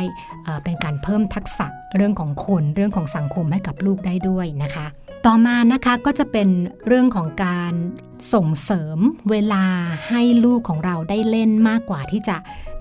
[0.63, 4.85] เป็นการเพิ่มทักษะเรื่องของคนเรื่องของสังคมให้กับลูกได้ด้วยนะคะ
[5.25, 6.49] ต่อมานะคะก็จะเป็น
[6.87, 7.73] เรื่องของการ
[8.33, 8.97] ส่งเสริม
[9.31, 9.65] เวลา
[10.09, 12.35] ให้ลูกของเราได้เล่นมากกว่าที่จะ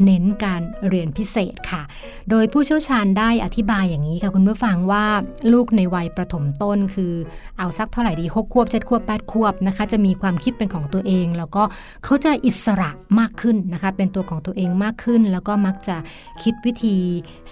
[0.05, 1.83] เน้นการเรียนพิเศษค่ะ
[2.31, 5.05] โดยผู้เชี่ยวชาญได้อธิบายอย่างนี้ค่ะคุณผู้ฟังว่า
[5.53, 7.13] ลูกในวัยประถมต้นคือ
[7.59, 11.63] เอาสักเท่าไหร่ดีหกควบเจ็ดควบแปดควบนะคะจะมีความคิดเป็นของตัวเอง แล้วก็
[12.05, 15.97] เขาจะอิสระมากขึ้นนะคะเป็นตัวของตัวเองมากขึ้น แล้วก็มักจะ
[16.43, 16.97] คิดวิธี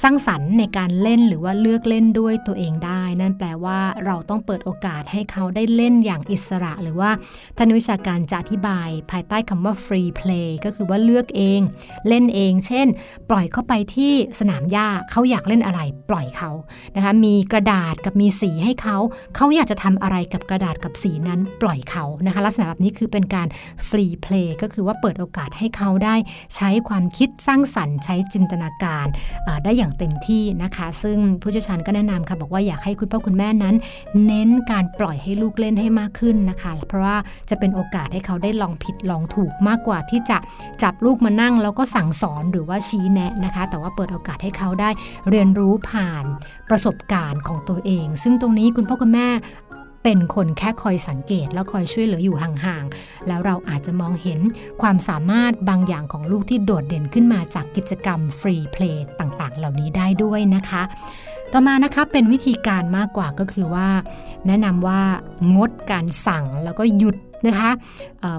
[0.03, 7.11] สร้างสรรค์ในการเล่นหรือว่าเลือกเล่นด้วยตัวเองได้ นั่นแปลว่าเราต้องเปิดโอกาสให้เขาได้เล่นอย่างอิสระหรือว่า
[7.57, 11.61] ท่านวิชาการจะอธิบาย ภายใต้คำว่า free play ก็คือว่าเลือกเอง
[12.09, 12.87] เล่นเอง เช่น
[13.31, 15.81] ปล่อยเข้าไปที่สนามหญ้าเขาอยากเล่นอะไร
[16.11, 16.51] ปล่อยเขา
[16.97, 18.99] นะคะมีกระดาษกับมีสีให้เขา
[19.37, 23.49] เขาอยากจะทำอะไรกับกระดาษกับสีนั้นปล่อยเขานะคะลักษณะแบบนี้คือเป็นการ
[23.89, 26.17] free play ก็คือว่าเปิดโอกาสให้เขาได้
[26.57, 29.07] ใช้ความคิดสร้างสรรค์ ใช้จินตนาการ
[29.65, 33.75] ได้อย่างเต็มที่นะคะ ซึ่งผู้เชี่ยวชาญก็แนะนำค่ะบอกว่าอยากให้คุณพ่อคุณแม่นั้น
[34.27, 37.17] เน้นการปล่อยให้ลูกเล่นให้มากขึ้นนะคะ เพราะว่า
[37.51, 40.39] จะเป็นโอกาสให้เขาได้ลองผิดลองถูกมากกว่าที่จะ
[40.83, 44.91] จับลูกมานั่ง แล้วก็สั่งสอนหรือว่าชี้แนะนะคะ แต่ว่าเปิดโอกาสให้เขาได้
[45.31, 46.25] เรียนรู้ผ่าน
[46.71, 49.29] ประสบการณ์ของตัวเอง ซึ่งตรงนี้คุณพ่อคุณแม่
[50.05, 54.41] เป็นคนแค่คอยสังเกตแล้วคอยช่วยเหลืออยู่ห่างๆ แล้วเราอาจจะมองเห็น
[54.83, 60.83] ความสามารถบางอย่างของลูกที่โดดเด่นขึ้นมาจากกิจกรรมฟรีเพลย์ต่างๆ เหล่านี้ได้ด้วยนะคะ
[61.53, 63.89] ต่อมานะคะเป็นวิธีการมากกว่าก็คือว่า
[64.47, 65.03] แนะนำว่า
[65.57, 67.17] งดการสั่งแล้วก็หยุด
[67.47, 67.71] นะคะ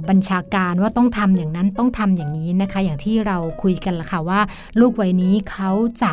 [0.10, 4.42] บัญชาการว่าต้องทำอย่างนั้นต้องทำอย่างนี้นะคะ อย่างที่เราคุยกันละค่ะว่า
[4.80, 6.12] ลูกวัยนี้เขาจะ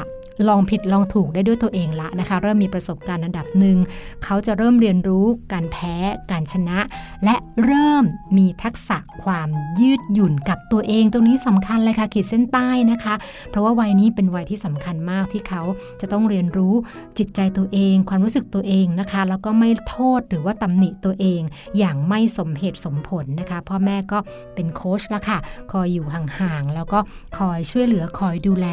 [0.48, 3.76] ลองผิดลองถูกได้ด้วยตัวเองละนะคะ เริ่มมีประสบการณ์อันดับหนึ่ง
[4.24, 5.96] เขาจะเริ่มเรียนรู้การแพ้
[6.30, 6.78] การชนะ
[7.24, 8.04] และเริ่ม
[8.36, 9.48] มีทักษะความ
[9.80, 13.14] ยืดหยุ่นกับตัวเอง ตรงนี้สำคัญเลยค่ะขีดเส้นใต้นะคะ
[13.50, 15.62] เพราะว่าวัยนี้เป็นวัยที่สำคัญมากที่เขา
[16.00, 16.74] จะต้องเรียนรู้
[17.18, 21.40] จิตใจตัวเอง ความรู้สึกตัวเองนะคะ แล้วก็ไม่โทษหรือว่าตำหนิตัวเอง
[21.78, 24.18] อย่างไม่สมเหตุสมผลนะคะ พ่อแม่ก็
[24.54, 25.38] เป็นโค้ชละค่ะ
[25.72, 26.98] คอยอยู่ห่างๆแล้วก็
[27.38, 28.66] คอยช่วยเหลือคอยดูแล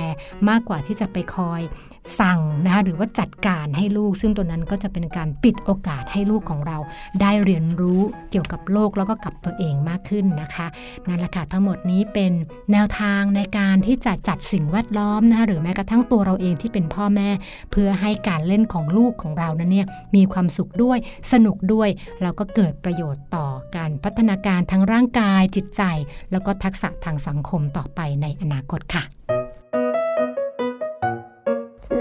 [0.49, 1.63] มากกว่าที่จะไปคอยอย
[2.19, 6.77] สั่งนะคะหรือว่าจัดการให้ลูก ซึ่งตัวนั้นก็จะเป็นการปิดโอกาสให้ลูกของเรา
[7.21, 8.01] ได้เรียนรู้
[8.31, 10.67] เกี่ยวกับโลกแล้วก็กับตัวเองมากขึ้นนะคะ
[11.07, 12.31] นั่นแหละค่ะทั้งหมดนี้เป็น
[12.71, 17.29] แนวทางในการที่จะจัดสิ่งแวดล้อมนะคะหรือแม้กระทั่งตัวเราเองที่เป็นพ่อแม่
[17.71, 20.97] เพื่อให้การเล่นของลูกของเรานั้นเนี่ยมีความสุขด้วย
[21.31, 21.89] สนุกด้วย
[22.21, 25.81] แล้วก็เกิดประโยชน์ต่อการพัฒนาการทั้งร่างกายจิตใจ
[26.31, 29.36] แล้วก็ทักษะทางสังคมต่อไปในอนาคตค่ะ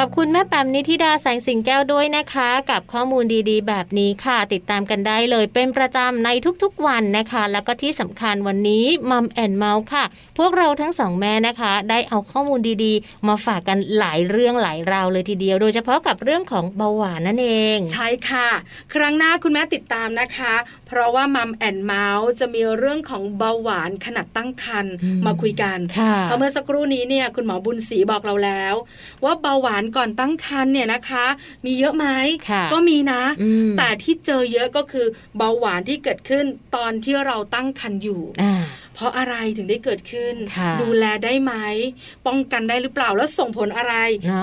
[0.00, 6.28] ขอบคุณแม่แปมนิธิดาแสงสิงแก้วด้วยนะคะ กับข้อมูลดีๆ แบบนี้ค่ะ ติดตามกันได้เลยเป็นประจำใน
[6.62, 10.04] ทุกๆวันนะคะ แล้วก็ที่สำคัญวันนี้มัมแอนเมาส์ค่ะ
[10.38, 18.48] พวกเราทั้งสองแม่นะคะ ได้เอาข้อมูลดีๆ มาฝากกันหลายเรื่องหลายราวเลยทีเดียว โดยเฉพาะกับเรื่องของเบาหวานนั่นเอง ใช่ค่ะ
[18.94, 20.54] ครั้งหน้าคุณแม่ติดตามนะคะ
[20.86, 24.94] เพราะว่ามัมแอนเมาส์จะมีเรื่องของเบาหวานขนาดตั้งครรภ์
[25.26, 25.78] มาคุยกัน
[26.22, 28.74] เพราะเมื่อสักครู่นี้เนี่ยคุณหมอบุญศรีบอกเราแล้ว
[29.24, 31.26] ว่าเบาหวานก่อนตั้งครรภ์เนี่ยนะคะ
[31.64, 32.06] มีเยอะไหม
[32.72, 33.22] ก็มีนะ
[33.78, 35.06] แต่ที่เจอเยอะก็คือ
[35.36, 36.44] เบาหวานที่เกิดขึ้น
[36.76, 38.22] ตอนที่เราตั้งครรภ์อยู่
[38.96, 40.34] เพราะอะไรถึงได้เกิดขึ้น
[40.82, 41.52] ดูแลได้ไหม
[42.26, 43.94] ป้องกันได้หรือเปล่าแล้วส่งผลอะไร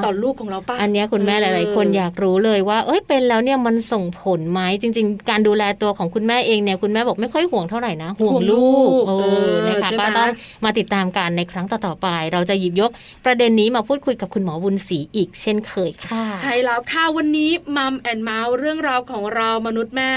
[0.05, 9.13] ต่อลูกของเราป้าอันนี้คุณแม่หลาย ๆ คนอยากรู้เลยว่า เอ้ยเป็นแล้วเนี่ยมันส่งผลไหมจริง ๆ การดูแลตัวของคุณแม่เองเนี่ยคุณแม่บอกไม่ค่อยห่วงเท่าไหร่นะห่วงลูกเอ
[9.49, 10.29] อนะคะก็ต้อง
[10.65, 12.91] มาติดตามกันในครั้งต่อๆไป เราจะหยิบยก
[13.25, 20.11] ประเด็นนี้มาพูดคุยกับคุณหมอบุญศรีอีกเช่นเคยค่ะ ใช่แล้วค่ะวันนี้มัมแอนเมาส์เรื่องราวของเรามนุษย์แม่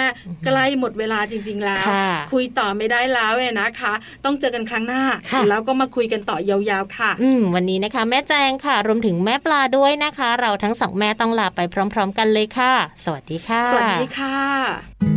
[0.44, 1.84] ใกล้หมดเวลาจริง ๆ แล้ว
[2.32, 3.92] คุยต่อไม่ได้แล้วเว้นะคะ
[4.26, 5.02] ต้องเจอกันครั้งหน้า
[5.48, 11.60] แล้วก็มาคุยกันต่อยาวๆค่ะ อืมวันนี้นะคะ แม่แจงค่ะ รวมถึงแม่ปลาด้วยนะคะ เราทั้งสองแม่ต้องลาไป
[11.94, 12.72] พร้อม ๆ กันเลยค่ะ
[13.04, 15.15] สวัสดีค่ะ สวัสดีค่ะ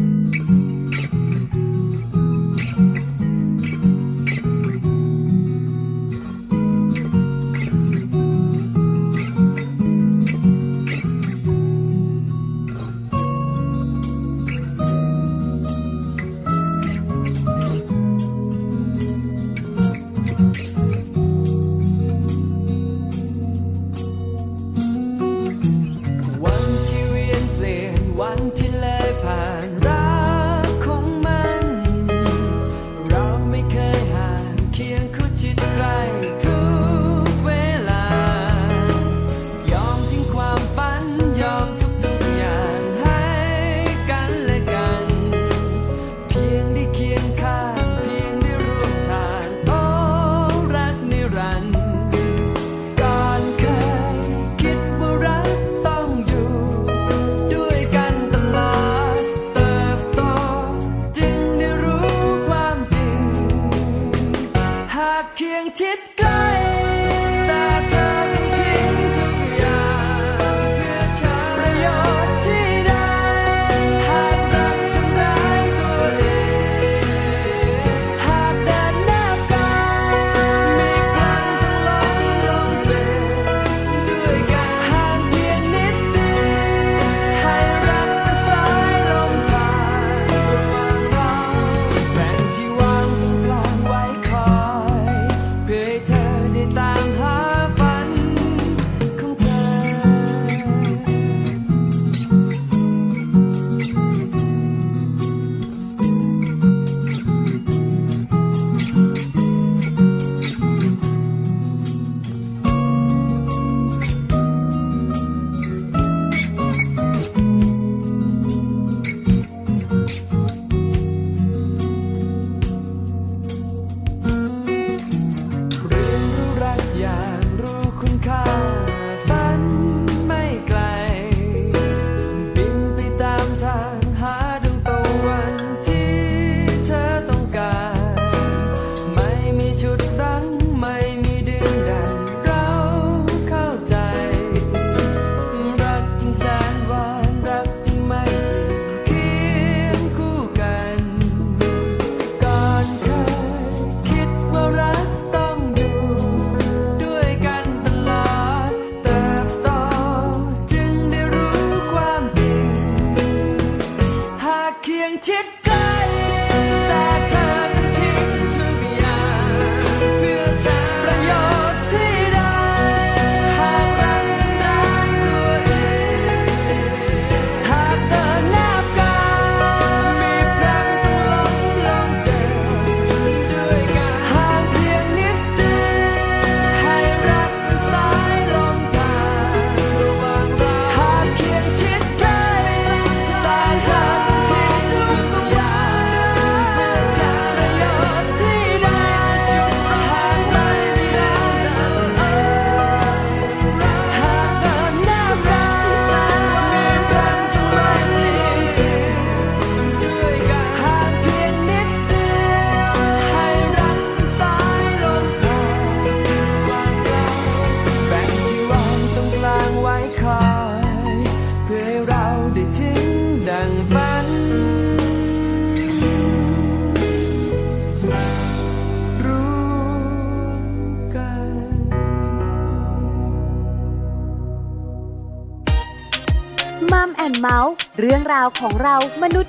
[238.29, 239.48] รื่องราวของเรามนุษย